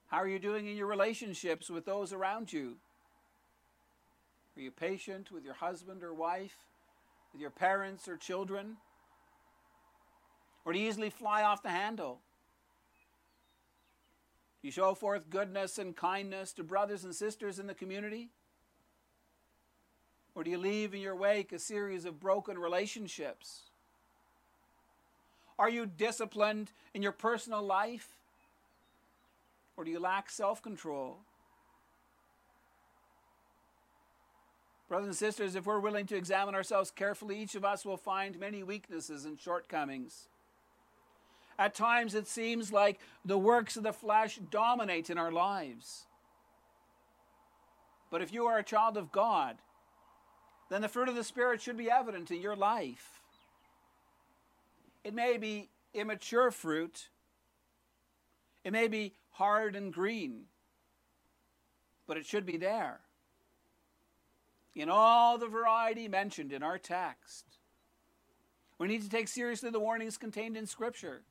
How 0.07 0.17
are 0.17 0.29
you 0.29 0.39
doing 0.39 0.67
in 0.67 0.75
your 0.75 0.87
relationships 0.87 1.69
with 1.69 1.85
those 1.85 2.15
around 2.15 2.51
you? 2.55 2.77
Are 4.57 4.63
you 4.63 4.71
patient 4.71 5.31
with 5.31 5.45
your 5.45 5.55
husband 5.55 6.03
or 6.03 6.15
wife, 6.15 6.57
with 7.35 7.43
your 7.43 7.51
parents 7.51 8.09
or 8.09 8.17
children? 8.17 8.79
Or 10.65 10.73
do 10.73 10.79
you 10.79 10.89
easily 10.89 11.11
fly 11.11 11.43
off 11.43 11.63
the 11.63 11.69
handle? 11.69 12.21
Do 14.61 14.67
you 14.67 14.73
show 14.73 14.95
forth 14.95 15.31
goodness 15.31 15.79
and 15.79 15.95
kindness 15.95 16.53
to 16.55 16.65
brothers 16.65 17.05
and 17.05 17.15
sisters 17.15 17.59
in 17.59 17.67
the 17.67 17.75
community? 17.75 18.31
Or 20.35 20.43
do 20.43 20.51
you 20.51 20.59
leave 20.59 20.95
in 20.95 21.01
your 21.01 21.17
wake 21.17 21.53
a 21.53 21.59
series 21.59 22.05
of 22.05 22.19
broken 22.21 22.59
relationships? 22.59 23.63
Are 25.59 25.71
you 25.71 25.87
disciplined 25.87 26.73
in 26.95 27.03
your 27.03 27.13
personal 27.13 27.63
life? 27.63 28.09
Or 29.77 29.85
do 29.85 29.91
you 29.91 30.01
lack 30.01 30.31
self 30.31 30.63
control? 30.63 31.19
Brothers 34.89 35.09
and 35.09 35.17
sisters, 35.17 35.55
if 35.55 35.67
we're 35.67 35.81
willing 35.81 36.07
to 36.07 36.17
examine 36.17 36.55
ourselves 36.55 36.91
carefully, 36.91 37.39
each 37.41 37.55
of 37.55 37.65
us 37.65 37.85
will 37.85 37.99
find 37.99 38.39
many 38.39 38.63
weaknesses 38.63 39.25
and 39.25 39.39
shortcomings. 39.39 40.29
At 41.59 41.75
times, 41.75 42.15
it 42.15 42.29
seems 42.29 42.73
like 42.73 43.01
the 43.25 43.39
works 43.39 43.77
of 43.77 43.83
the 43.83 43.93
flesh 43.93 44.39
dominate 44.51 45.11
in 45.11 45.19
our 45.19 45.33
lives. 45.33 46.07
But 48.11 48.23
if 48.23 48.33
you 48.33 48.47
are 48.47 48.59
a 48.59 48.63
child 48.63 48.97
of 48.97 49.11
God, 49.11 49.57
then 50.71 50.83
the 50.83 50.89
fruit 50.89 51.09
of 51.09 51.15
the 51.15 51.25
Spirit 51.25 51.61
should 51.61 51.77
be 51.77 51.91
evident 51.91 52.31
in 52.31 52.41
your 52.41 52.57
life. 52.57 53.21
It 55.03 55.15
may 55.15 55.37
be 55.37 55.69
immature 55.95 56.51
fruit, 56.51 57.09
it 58.65 58.73
may 58.73 58.89
be 58.89 59.15
hard 59.31 59.75
and 59.75 59.93
green, 59.93 60.45
but 62.07 62.17
it 62.17 62.27
should 62.27 62.47
be 62.47 62.57
there 62.57 63.01
in 64.75 64.89
all 64.89 65.39
the 65.39 65.49
variety 65.49 66.07
mentioned 66.07 66.53
in 66.53 66.63
our 66.63 66.79
text. 66.79 67.45
We 68.79 68.87
need 68.87 69.03
to 69.03 69.09
take 69.09 69.27
seriously 69.27 69.71
the 69.71 69.81
warnings 69.81 70.17
contained 70.17 70.57
in 70.57 70.67
Scripture. 70.67 71.23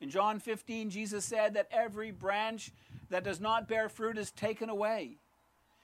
In 0.00 0.10
John 0.10 0.38
15, 0.38 0.90
Jesus 0.90 1.24
said 1.24 1.54
that 1.54 1.68
every 1.70 2.10
branch 2.10 2.72
that 3.08 3.24
does 3.24 3.40
not 3.40 3.68
bear 3.68 3.88
fruit 3.88 4.18
is 4.18 4.30
taken 4.30 4.68
away. 4.68 5.18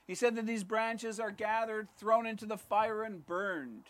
He 0.05 0.15
said 0.15 0.35
that 0.35 0.45
these 0.45 0.63
branches 0.63 1.19
are 1.19 1.31
gathered, 1.31 1.87
thrown 1.97 2.27
into 2.27 2.45
the 2.45 2.57
fire, 2.57 3.03
and 3.03 3.25
burned. 3.25 3.85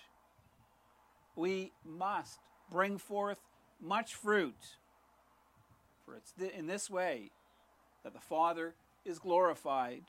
We 1.35 1.71
must 1.83 2.39
bring 2.71 2.97
forth 2.97 3.39
much 3.81 4.13
fruit, 4.13 4.77
for 6.05 6.15
it's 6.15 6.33
in 6.55 6.67
this 6.67 6.89
way 6.89 7.31
that 8.03 8.13
the 8.13 8.19
Father 8.19 8.75
is 9.03 9.19
glorified. 9.19 10.03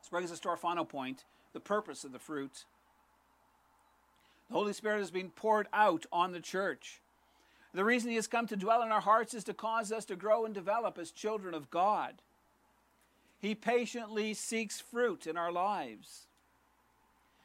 This 0.00 0.08
brings 0.10 0.32
us 0.32 0.40
to 0.40 0.48
our 0.48 0.56
final 0.56 0.84
point 0.84 1.24
the 1.52 1.60
purpose 1.60 2.04
of 2.04 2.12
the 2.12 2.18
fruit. 2.18 2.64
The 4.48 4.54
Holy 4.54 4.72
Spirit 4.72 5.00
is 5.00 5.10
being 5.10 5.30
poured 5.30 5.68
out 5.72 6.04
on 6.12 6.32
the 6.32 6.40
church. 6.40 7.00
The 7.74 7.84
reason 7.84 8.10
He 8.10 8.16
has 8.16 8.26
come 8.26 8.46
to 8.46 8.56
dwell 8.56 8.82
in 8.82 8.92
our 8.92 9.00
hearts 9.00 9.34
is 9.34 9.44
to 9.44 9.54
cause 9.54 9.92
us 9.92 10.04
to 10.06 10.16
grow 10.16 10.44
and 10.44 10.54
develop 10.54 10.96
as 10.96 11.10
children 11.10 11.54
of 11.54 11.70
God. 11.70 12.22
He 13.40 13.54
patiently 13.54 14.32
seeks 14.32 14.80
fruit 14.80 15.26
in 15.26 15.36
our 15.36 15.52
lives. 15.52 16.28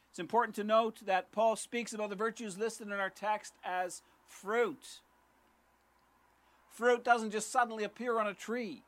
It's 0.08 0.18
important 0.18 0.54
to 0.56 0.64
note 0.64 1.00
that 1.04 1.32
Paul 1.32 1.56
speaks 1.56 1.92
about 1.92 2.10
the 2.10 2.16
virtues 2.16 2.56
listed 2.56 2.86
in 2.86 2.94
our 2.94 3.10
text 3.10 3.54
as 3.64 4.02
fruit. 4.28 5.00
Fruit 6.70 7.04
doesn't 7.04 7.32
just 7.32 7.52
suddenly 7.52 7.84
appear 7.84 8.18
on 8.18 8.26
a 8.26 8.34
tree, 8.34 8.82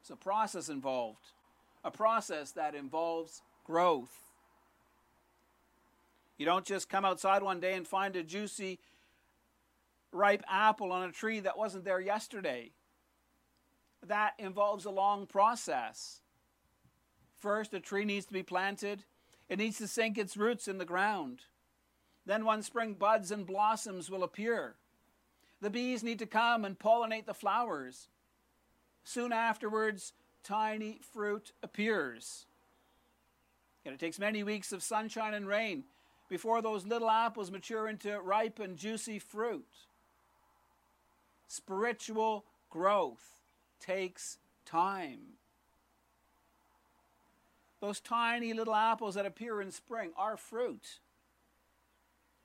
it's 0.00 0.10
a 0.10 0.16
process 0.16 0.68
involved 0.68 1.32
a 1.84 1.90
process 1.90 2.50
that 2.52 2.74
involves 2.74 3.42
growth. 3.64 4.18
You 6.38 6.46
don't 6.46 6.64
just 6.64 6.88
come 6.88 7.04
outside 7.04 7.42
one 7.42 7.60
day 7.60 7.74
and 7.74 7.86
find 7.86 8.16
a 8.16 8.22
juicy, 8.22 8.80
ripe 10.14 10.44
apple 10.48 10.92
on 10.92 11.08
a 11.08 11.12
tree 11.12 11.40
that 11.40 11.58
wasn't 11.58 11.84
there 11.84 12.00
yesterday. 12.00 12.70
That 14.06 14.34
involves 14.38 14.84
a 14.84 14.90
long 14.90 15.26
process. 15.26 16.20
First, 17.36 17.74
a 17.74 17.80
tree 17.80 18.04
needs 18.04 18.26
to 18.26 18.32
be 18.32 18.42
planted, 18.42 19.04
it 19.48 19.58
needs 19.58 19.78
to 19.78 19.88
sink 19.88 20.16
its 20.16 20.36
roots 20.36 20.68
in 20.68 20.78
the 20.78 20.84
ground. 20.84 21.40
Then, 22.24 22.46
one 22.46 22.62
spring, 22.62 22.94
buds 22.94 23.30
and 23.30 23.46
blossoms 23.46 24.10
will 24.10 24.22
appear. 24.22 24.76
The 25.60 25.68
bees 25.68 26.02
need 26.02 26.18
to 26.20 26.26
come 26.26 26.64
and 26.64 26.78
pollinate 26.78 27.26
the 27.26 27.34
flowers. 27.34 28.08
Soon 29.02 29.32
afterwards, 29.32 30.14
tiny 30.42 31.00
fruit 31.12 31.52
appears. 31.62 32.46
And 33.84 33.94
it 33.94 34.00
takes 34.00 34.18
many 34.18 34.42
weeks 34.42 34.72
of 34.72 34.82
sunshine 34.82 35.34
and 35.34 35.46
rain 35.46 35.84
before 36.30 36.62
those 36.62 36.86
little 36.86 37.10
apples 37.10 37.50
mature 37.50 37.88
into 37.88 38.18
ripe 38.20 38.58
and 38.58 38.78
juicy 38.78 39.18
fruit. 39.18 39.68
Spiritual 41.46 42.44
growth 42.70 43.40
takes 43.80 44.38
time. 44.64 45.20
Those 47.80 48.00
tiny 48.00 48.54
little 48.54 48.74
apples 48.74 49.14
that 49.14 49.26
appear 49.26 49.60
in 49.60 49.70
spring 49.70 50.12
are 50.16 50.36
fruit. 50.36 51.00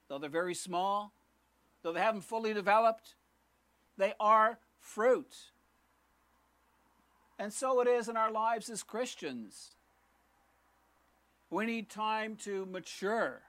Though 0.07 0.17
they're 0.17 0.29
very 0.29 0.53
small, 0.53 1.13
though 1.81 1.93
they 1.93 2.01
haven't 2.01 2.21
fully 2.21 2.53
developed, 2.53 3.15
they 3.97 4.13
are 4.19 4.59
fruit. 4.79 5.51
And 7.38 7.53
so 7.53 7.79
it 7.79 7.88
is 7.88 8.09
in 8.09 8.17
our 8.17 8.31
lives 8.31 8.69
as 8.69 8.83
Christians. 8.83 9.75
We 11.49 11.65
need 11.65 11.89
time 11.89 12.35
to 12.43 12.65
mature, 12.65 13.41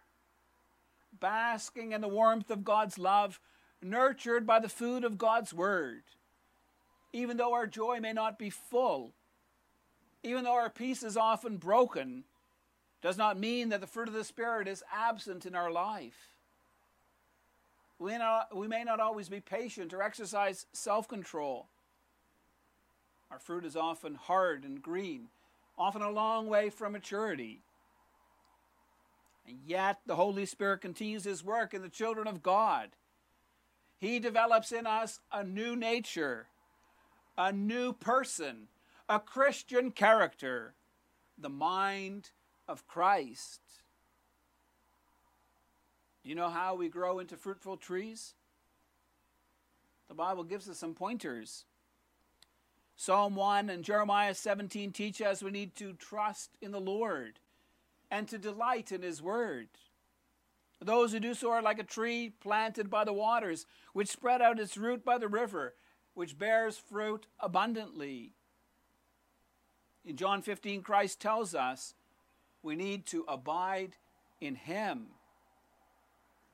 basking 1.18 1.92
in 1.92 2.00
the 2.00 2.08
warmth 2.08 2.50
of 2.50 2.64
God's 2.64 2.98
love, 2.98 3.40
nurtured 3.82 4.46
by 4.46 4.58
the 4.58 4.68
food 4.68 5.04
of 5.04 5.18
God's 5.18 5.52
Word. 5.54 6.02
Even 7.12 7.36
though 7.36 7.54
our 7.54 7.66
joy 7.66 7.98
may 8.00 8.12
not 8.12 8.38
be 8.38 8.50
full, 8.50 9.12
even 10.22 10.44
though 10.44 10.54
our 10.54 10.70
peace 10.70 11.02
is 11.02 11.16
often 11.16 11.56
broken, 11.56 12.24
does 13.02 13.16
not 13.16 13.38
mean 13.38 13.70
that 13.70 13.80
the 13.80 13.86
fruit 13.86 14.08
of 14.08 14.14
the 14.14 14.24
Spirit 14.24 14.68
is 14.68 14.84
absent 14.92 15.46
in 15.46 15.54
our 15.54 15.70
life. 15.70 16.36
We, 17.98 18.16
not, 18.16 18.54
we 18.56 18.68
may 18.68 18.84
not 18.84 19.00
always 19.00 19.28
be 19.28 19.40
patient 19.40 19.92
or 19.92 20.02
exercise 20.02 20.66
self 20.72 21.08
control. 21.08 21.66
Our 23.30 23.38
fruit 23.38 23.64
is 23.64 23.76
often 23.76 24.14
hard 24.14 24.64
and 24.64 24.82
green, 24.82 25.28
often 25.78 26.02
a 26.02 26.10
long 26.10 26.48
way 26.48 26.70
from 26.70 26.92
maturity. 26.92 27.62
And 29.46 29.58
yet, 29.66 30.00
the 30.06 30.16
Holy 30.16 30.46
Spirit 30.46 30.80
continues 30.80 31.24
His 31.24 31.44
work 31.44 31.74
in 31.74 31.82
the 31.82 31.88
children 31.88 32.26
of 32.26 32.42
God. 32.42 32.90
He 34.00 34.18
develops 34.18 34.72
in 34.72 34.86
us 34.86 35.20
a 35.30 35.44
new 35.44 35.76
nature, 35.76 36.46
a 37.36 37.52
new 37.52 37.92
person, 37.92 38.68
a 39.08 39.20
Christian 39.20 39.90
character, 39.90 40.74
the 41.36 41.50
mind 41.50 42.30
of 42.66 42.88
Christ. 42.88 43.60
Do 46.22 46.30
you 46.30 46.34
know 46.34 46.48
how 46.48 46.74
we 46.74 46.88
grow 46.88 47.18
into 47.18 47.36
fruitful 47.36 47.76
trees? 47.76 48.34
The 50.08 50.14
Bible 50.14 50.44
gives 50.44 50.68
us 50.68 50.78
some 50.78 50.94
pointers. 50.94 51.66
Psalm 52.96 53.34
1 53.34 53.68
and 53.68 53.84
Jeremiah 53.84 54.34
17 54.34 54.92
teach 54.92 55.20
us 55.20 55.42
we 55.42 55.50
need 55.50 55.76
to 55.76 55.92
trust 55.92 56.56
in 56.62 56.70
the 56.70 56.80
Lord 56.80 57.38
and 58.10 58.26
to 58.28 58.38
delight 58.38 58.92
in 58.92 59.02
His 59.02 59.22
Word. 59.22 59.68
Those 60.82 61.12
who 61.12 61.20
do 61.20 61.34
so 61.34 61.50
are 61.50 61.62
like 61.62 61.78
a 61.78 61.84
tree 61.84 62.32
planted 62.40 62.88
by 62.88 63.04
the 63.04 63.12
waters, 63.12 63.66
which 63.92 64.08
spread 64.08 64.40
out 64.40 64.58
its 64.58 64.78
root 64.78 65.04
by 65.04 65.18
the 65.18 65.28
river, 65.28 65.74
which 66.14 66.38
bears 66.38 66.78
fruit 66.78 67.26
abundantly. 67.38 68.32
In 70.04 70.16
John 70.16 70.40
15, 70.40 70.82
Christ 70.82 71.20
tells 71.20 71.54
us 71.54 71.94
we 72.62 72.76
need 72.76 73.04
to 73.06 73.24
abide 73.28 73.96
in 74.40 74.54
Him. 74.54 75.08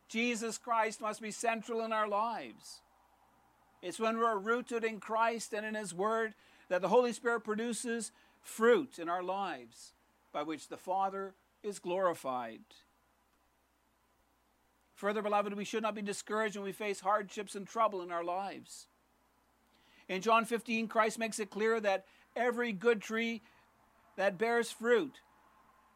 Jesus 0.08 0.58
Christ 0.58 1.00
must 1.00 1.20
be 1.20 1.30
central 1.30 1.84
in 1.84 1.92
our 1.92 2.08
lives. 2.08 2.80
It's 3.82 4.00
when 4.00 4.18
we're 4.18 4.38
rooted 4.38 4.82
in 4.82 4.98
Christ 4.98 5.52
and 5.52 5.64
in 5.64 5.74
His 5.74 5.94
Word 5.94 6.34
that 6.68 6.80
the 6.80 6.88
Holy 6.88 7.12
Spirit 7.12 7.40
produces 7.40 8.10
fruit 8.40 8.98
in 8.98 9.08
our 9.08 9.22
lives 9.22 9.92
by 10.32 10.42
which 10.42 10.68
the 10.68 10.76
Father 10.76 11.34
is 11.62 11.78
glorified. 11.78 12.60
Further, 14.96 15.20
beloved, 15.20 15.52
we 15.54 15.64
should 15.64 15.82
not 15.82 15.94
be 15.94 16.02
discouraged 16.02 16.56
when 16.56 16.64
we 16.64 16.72
face 16.72 17.00
hardships 17.00 17.54
and 17.54 17.66
trouble 17.66 18.02
in 18.02 18.10
our 18.10 18.24
lives. 18.24 18.86
In 20.08 20.22
John 20.22 20.44
15, 20.46 20.88
Christ 20.88 21.18
makes 21.18 21.38
it 21.38 21.50
clear 21.50 21.78
that 21.80 22.06
every 22.34 22.72
good 22.72 23.02
tree 23.02 23.42
that 24.16 24.38
bears 24.38 24.70
fruit 24.70 25.20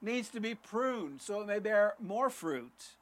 needs 0.03 0.29
to 0.31 0.41
be 0.41 0.55
pruned 0.55 1.23
so 1.23 1.41
it 1.41 1.47
may 1.47 1.59
bear 1.59 1.95
more 1.99 2.29
fruit. 2.29 2.97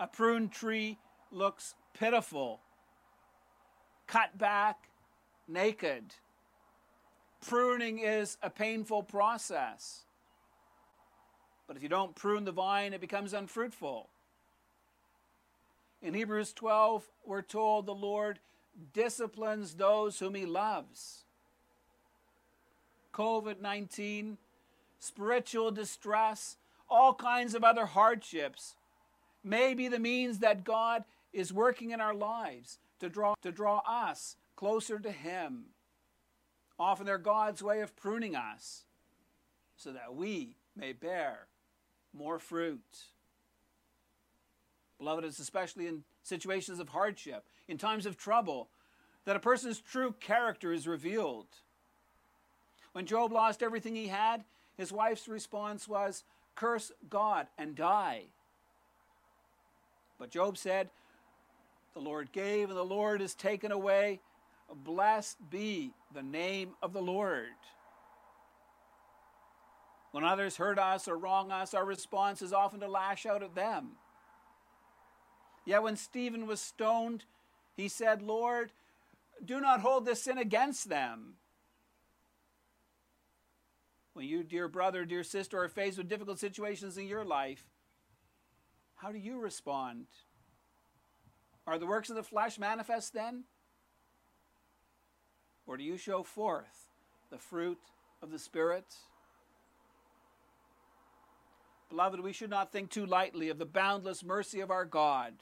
A 0.00 0.06
pruned 0.06 0.52
tree 0.52 0.98
looks 1.30 1.74
pitiful, 1.92 2.60
cut 4.06 4.38
back, 4.38 4.88
naked. 5.46 6.14
Pruning 7.46 7.98
is 7.98 8.38
a 8.42 8.48
painful 8.48 9.02
process. 9.02 10.04
But 11.66 11.76
if 11.76 11.82
you 11.82 11.88
don't 11.90 12.14
prune 12.14 12.44
the 12.44 12.52
vine, 12.52 12.94
it 12.94 13.00
becomes 13.00 13.34
unfruitful. 13.34 14.08
In 16.04 16.12
Hebrews 16.12 16.52
12, 16.52 17.08
we're 17.24 17.40
told 17.40 17.86
the 17.86 17.94
Lord 17.94 18.38
disciplines 18.92 19.74
those 19.74 20.18
whom 20.18 20.34
he 20.34 20.44
loves. 20.44 21.24
COVID 23.14 23.62
19, 23.62 24.36
spiritual 25.00 25.70
distress, 25.70 26.58
all 26.90 27.14
kinds 27.14 27.54
of 27.54 27.64
other 27.64 27.86
hardships 27.86 28.74
may 29.42 29.72
be 29.72 29.88
the 29.88 29.98
means 29.98 30.40
that 30.40 30.62
God 30.62 31.04
is 31.32 31.54
working 31.54 31.90
in 31.90 32.02
our 32.02 32.14
lives 32.14 32.78
to 33.00 33.08
draw, 33.08 33.34
to 33.40 33.50
draw 33.50 33.78
us 33.86 34.36
closer 34.56 34.98
to 34.98 35.10
Him. 35.10 35.68
Often 36.78 37.06
they're 37.06 37.16
God's 37.16 37.62
way 37.62 37.80
of 37.80 37.96
pruning 37.96 38.36
us 38.36 38.84
so 39.78 39.90
that 39.92 40.14
we 40.14 40.56
may 40.76 40.92
bear 40.92 41.46
more 42.12 42.38
fruit. 42.38 43.06
Beloved, 44.98 45.24
it's 45.24 45.38
especially 45.38 45.86
in 45.86 46.04
situations 46.22 46.78
of 46.78 46.88
hardship, 46.88 47.44
in 47.68 47.78
times 47.78 48.06
of 48.06 48.16
trouble, 48.16 48.68
that 49.24 49.36
a 49.36 49.40
person's 49.40 49.80
true 49.80 50.14
character 50.20 50.72
is 50.72 50.86
revealed. 50.86 51.46
When 52.92 53.06
Job 53.06 53.32
lost 53.32 53.62
everything 53.62 53.96
he 53.96 54.08
had, 54.08 54.44
his 54.76 54.92
wife's 54.92 55.28
response 55.28 55.88
was, 55.88 56.24
Curse 56.54 56.92
God 57.10 57.48
and 57.58 57.74
die. 57.74 58.24
But 60.18 60.30
Job 60.30 60.56
said, 60.56 60.90
The 61.94 62.00
Lord 62.00 62.30
gave 62.32 62.68
and 62.68 62.78
the 62.78 62.84
Lord 62.84 63.20
has 63.20 63.34
taken 63.34 63.72
away. 63.72 64.20
Blessed 64.84 65.38
be 65.50 65.92
the 66.14 66.22
name 66.22 66.70
of 66.82 66.92
the 66.92 67.02
Lord. 67.02 67.48
When 70.12 70.24
others 70.24 70.56
hurt 70.56 70.78
us 70.78 71.08
or 71.08 71.16
wrong 71.16 71.50
us, 71.50 71.74
our 71.74 71.84
response 71.84 72.40
is 72.40 72.52
often 72.52 72.80
to 72.80 72.88
lash 72.88 73.26
out 73.26 73.42
at 73.42 73.54
them. 73.54 73.96
Yet 75.64 75.82
when 75.82 75.96
Stephen 75.96 76.46
was 76.46 76.60
stoned, 76.60 77.24
he 77.76 77.88
said, 77.88 78.22
Lord, 78.22 78.72
do 79.44 79.60
not 79.60 79.80
hold 79.80 80.04
this 80.04 80.22
sin 80.22 80.38
against 80.38 80.88
them. 80.88 81.34
When 84.12 84.26
you, 84.26 84.44
dear 84.44 84.68
brother, 84.68 85.04
dear 85.04 85.24
sister, 85.24 85.60
are 85.62 85.68
faced 85.68 85.98
with 85.98 86.08
difficult 86.08 86.38
situations 86.38 86.96
in 86.96 87.08
your 87.08 87.24
life, 87.24 87.64
how 88.96 89.10
do 89.10 89.18
you 89.18 89.40
respond? 89.40 90.06
Are 91.66 91.78
the 91.78 91.86
works 91.86 92.10
of 92.10 92.16
the 92.16 92.22
flesh 92.22 92.58
manifest 92.58 93.12
then? 93.12 93.44
Or 95.66 95.76
do 95.76 95.82
you 95.82 95.96
show 95.96 96.22
forth 96.22 96.88
the 97.30 97.38
fruit 97.38 97.80
of 98.22 98.30
the 98.30 98.38
Spirit? 98.38 98.94
Beloved, 101.88 102.20
we 102.20 102.32
should 102.32 102.50
not 102.50 102.70
think 102.70 102.90
too 102.90 103.06
lightly 103.06 103.48
of 103.48 103.58
the 103.58 103.66
boundless 103.66 104.22
mercy 104.22 104.60
of 104.60 104.70
our 104.70 104.84
God. 104.84 105.34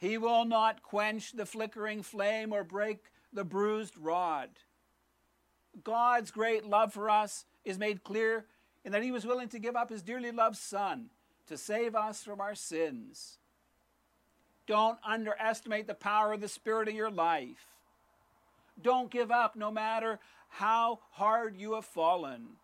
He 0.00 0.16
will 0.16 0.46
not 0.46 0.82
quench 0.82 1.32
the 1.32 1.44
flickering 1.44 2.02
flame 2.02 2.52
or 2.52 2.64
break 2.64 3.04
the 3.32 3.44
bruised 3.44 3.98
rod. 3.98 4.48
God's 5.84 6.30
great 6.30 6.64
love 6.64 6.92
for 6.92 7.10
us 7.10 7.44
is 7.64 7.78
made 7.78 8.02
clear 8.02 8.46
in 8.84 8.92
that 8.92 9.02
He 9.02 9.12
was 9.12 9.26
willing 9.26 9.48
to 9.50 9.58
give 9.58 9.76
up 9.76 9.90
His 9.90 10.02
dearly 10.02 10.32
loved 10.32 10.56
Son 10.56 11.10
to 11.48 11.58
save 11.58 11.94
us 11.94 12.22
from 12.22 12.40
our 12.40 12.54
sins. 12.54 13.38
Don't 14.66 14.98
underestimate 15.04 15.86
the 15.86 15.94
power 15.94 16.32
of 16.32 16.40
the 16.40 16.48
Spirit 16.48 16.88
in 16.88 16.96
your 16.96 17.10
life. 17.10 17.76
Don't 18.80 19.10
give 19.10 19.30
up 19.30 19.54
no 19.54 19.70
matter 19.70 20.18
how 20.48 21.00
hard 21.10 21.56
you 21.56 21.74
have 21.74 21.84
fallen. 21.84 22.56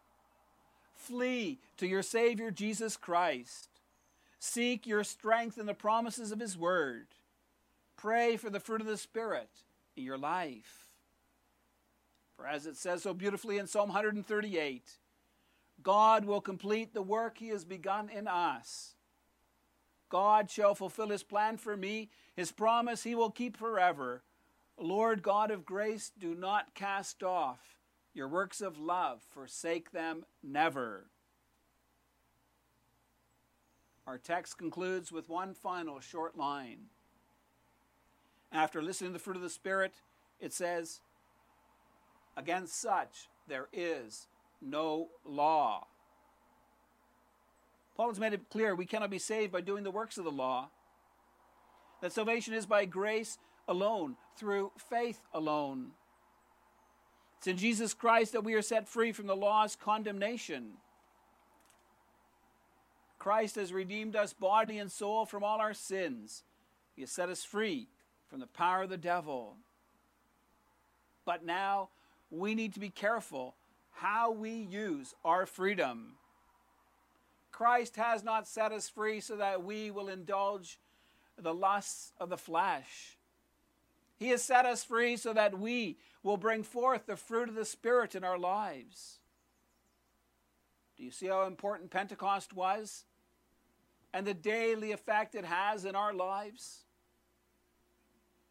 Flee 0.94 1.59
to 1.77 1.87
your 1.87 2.03
Savior 2.03 2.51
Jesus 2.51 2.96
Christ. 2.96 3.68
Seek 4.38 4.87
your 4.87 5.05
strength 5.05 5.59
in 5.59 5.66
the 5.66 5.75
promises 5.75 6.33
of 6.33 6.40
His 6.40 6.57
Word. 6.57 7.07
Pray 8.07 8.37
for 8.37 8.51
the 8.51 8.61
fruit 8.61 8.81
of 8.81 8.87
the 8.87 8.97
Spirit 8.97 9.51
in 9.97 10.05
your 10.05 10.16
life. 10.16 10.87
For 12.37 12.47
as 12.47 12.64
it 12.64 12.77
says 12.77 13.03
so 13.03 13.12
beautifully 13.12 13.59
in 13.59 13.66
Psalm 13.66 13.88
138, 13.88 14.99
God 15.83 16.25
will 16.25 16.40
complete 16.40 16.95
the 16.95 17.03
work 17.03 17.38
He 17.38 17.49
has 17.49 17.64
begun 17.64 18.09
in 18.09 18.29
us. 18.29 18.95
God 20.09 20.53
shall 20.53 20.77
fulfill 20.77 21.09
His 21.09 21.25
plan 21.25 21.57
for 21.57 21.77
me. 21.77 22.09
His 22.37 22.53
promise 22.53 23.03
He 23.03 23.16
will 23.16 23.33
keep 23.33 23.57
forever. 23.57 24.23
Lord 24.79 25.21
God 25.21 25.51
of 25.51 25.66
grace, 25.66 26.12
do 26.16 26.33
not 26.33 26.77
cast 26.77 27.25
off 27.25 27.81
your 28.14 28.29
works 28.29 28.61
of 28.61 28.79
love, 28.79 29.21
forsake 29.31 29.90
them 29.90 30.25
never. 30.45 31.07
Our 34.07 34.19
text 34.19 34.59
concludes 34.59 35.11
with 35.11 35.29
one 35.29 35.55
final 35.55 35.99
short 35.99 36.37
line. 36.37 36.90
After 38.57 38.81
listening 38.81 39.11
to 39.11 39.12
the 39.12 39.19
fruit 39.19 39.37
of 39.37 39.42
the 39.42 39.51
Spirit, 39.51 39.92
it 40.40 40.51
says, 40.51 41.03
Against 42.38 42.81
such 42.81 43.29
there 43.47 43.69
is 43.71 44.29
no 44.62 45.09
law. 45.27 45.87
Paul 47.99 48.09
has 48.09 48.19
made 48.19 48.33
it 48.33 48.49
clear 48.49 48.75
we 48.75 48.87
cannot 48.87 49.11
be 49.11 49.19
saved 49.19 49.53
by 49.53 49.61
doing 49.61 49.85
the 49.85 49.90
works 49.90 50.16
of 50.16 50.25
the 50.25 50.31
law, 50.31 50.71
that 52.01 52.12
salvation 52.12 52.55
is 52.55 52.64
by 52.64 52.87
grace 52.87 53.37
alone, 53.69 54.16
through 54.38 54.73
faith 54.79 55.21
alone. 55.35 55.90
It's 57.37 57.47
in 57.47 57.59
Jesus 57.59 57.92
Christ 57.92 58.33
that 58.33 58.45
we 58.45 58.55
are 58.55 58.62
set 58.62 58.88
free 58.88 59.12
from 59.12 59.27
the 59.27 59.37
law's 59.37 59.77
condemnation. 59.77 60.79
Christ 63.19 63.57
has 63.57 63.71
redeemed 63.75 64.16
us 64.16 64.33
body 64.33 64.79
and 64.79 64.90
soul 64.90 65.27
from 65.27 65.45
all 65.45 65.61
our 65.61 65.75
sins. 65.75 66.42
He 66.95 67.03
has 67.03 67.11
set 67.11 67.29
us 67.29 67.45
free 67.45 67.88
from 68.29 68.41
the 68.41 68.47
power 68.47 68.83
of 68.83 68.91
the 68.91 68.97
devil. 68.97 69.57
But 71.25 71.45
now 71.45 71.91
we 72.31 72.55
need 72.55 72.75
to 72.75 72.81
be 72.81 72.91
careful 72.91 73.55
how 73.93 74.31
we 74.31 74.51
use 74.51 75.15
our 75.25 75.47
freedom. 75.47 76.15
Christ 77.51 77.97
has 77.97 78.23
not 78.23 78.47
set 78.47 78.73
us 78.73 78.89
free 78.89 79.21
so 79.21 79.37
that 79.37 79.65
we 79.65 79.91
will 79.91 80.09
indulge 80.09 80.79
the 81.39 81.55
lusts 81.55 82.12
of 82.21 82.29
the 82.29 82.37
flesh. 82.37 83.17
He 84.19 84.29
has 84.29 84.43
set 84.43 84.67
us 84.67 84.85
free 84.85 85.17
so 85.17 85.33
that 85.33 85.59
we 85.59 85.99
will 86.23 86.37
bring 86.37 86.62
forth 86.62 87.07
the 87.07 87.17
fruit 87.17 87.49
of 87.49 87.55
the 87.55 87.65
Spirit 87.65 88.15
in 88.15 88.25
our 88.25 88.39
lives. 88.39 89.19
Do 90.97 91.05
you 91.05 91.11
see 91.11 91.27
how 91.27 91.47
important 91.47 91.91
Pentecost 91.91 92.55
was? 92.55 93.05
And 94.15 94.27
the 94.27 94.35
daily 94.35 94.93
effect 94.93 95.35
it 95.35 95.45
has 95.45 95.85
in 95.85 95.95
our 95.95 96.15
lives? 96.15 96.86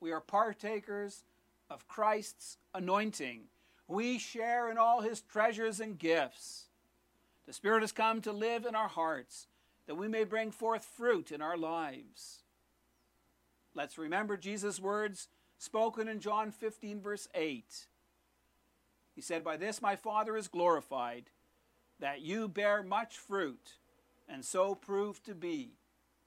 We 0.06 0.12
are 0.12 0.22
partakers 0.22 1.24
of 1.68 1.88
Christ's 1.88 2.60
anointing. 2.76 3.46
We 3.88 4.20
share 4.20 4.70
in 4.70 4.78
all 4.78 5.02
his 5.02 5.22
treasures 5.22 5.80
and 5.80 5.98
gifts. 5.98 6.66
The 7.48 7.54
Spirit 7.54 7.82
has 7.82 7.92
come 7.92 8.22
to 8.22 8.32
live 8.32 8.66
in 8.66 8.76
our 8.76 8.88
hearts 8.88 9.48
that 9.88 9.96
we 9.96 10.08
may 10.08 10.24
bring 10.24 10.52
forth 10.52 10.86
fruit 10.86 11.32
in 11.32 11.42
our 11.42 11.58
lives. 11.58 12.44
Let's 13.74 13.98
remember 13.98 14.38
Jesus' 14.38 14.80
words 14.80 15.28
spoken 15.58 16.08
in 16.08 16.20
John 16.20 16.52
15, 16.52 17.02
verse 17.02 17.28
8. 17.34 17.88
He 19.16 19.22
said, 19.22 19.44
By 19.44 19.58
this 19.58 19.82
my 19.82 19.96
Father 19.96 20.38
is 20.38 20.48
glorified, 20.48 21.32
that 22.00 22.22
you 22.22 22.48
bear 22.48 22.84
much 22.84 23.18
fruit, 23.18 23.78
and 24.30 24.46
so 24.46 24.76
prove 24.76 25.24
to 25.24 25.34
be 25.34 25.80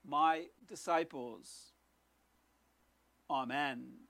my 0.04 0.46
disciples. 0.66 1.74
Amen. 3.30 4.07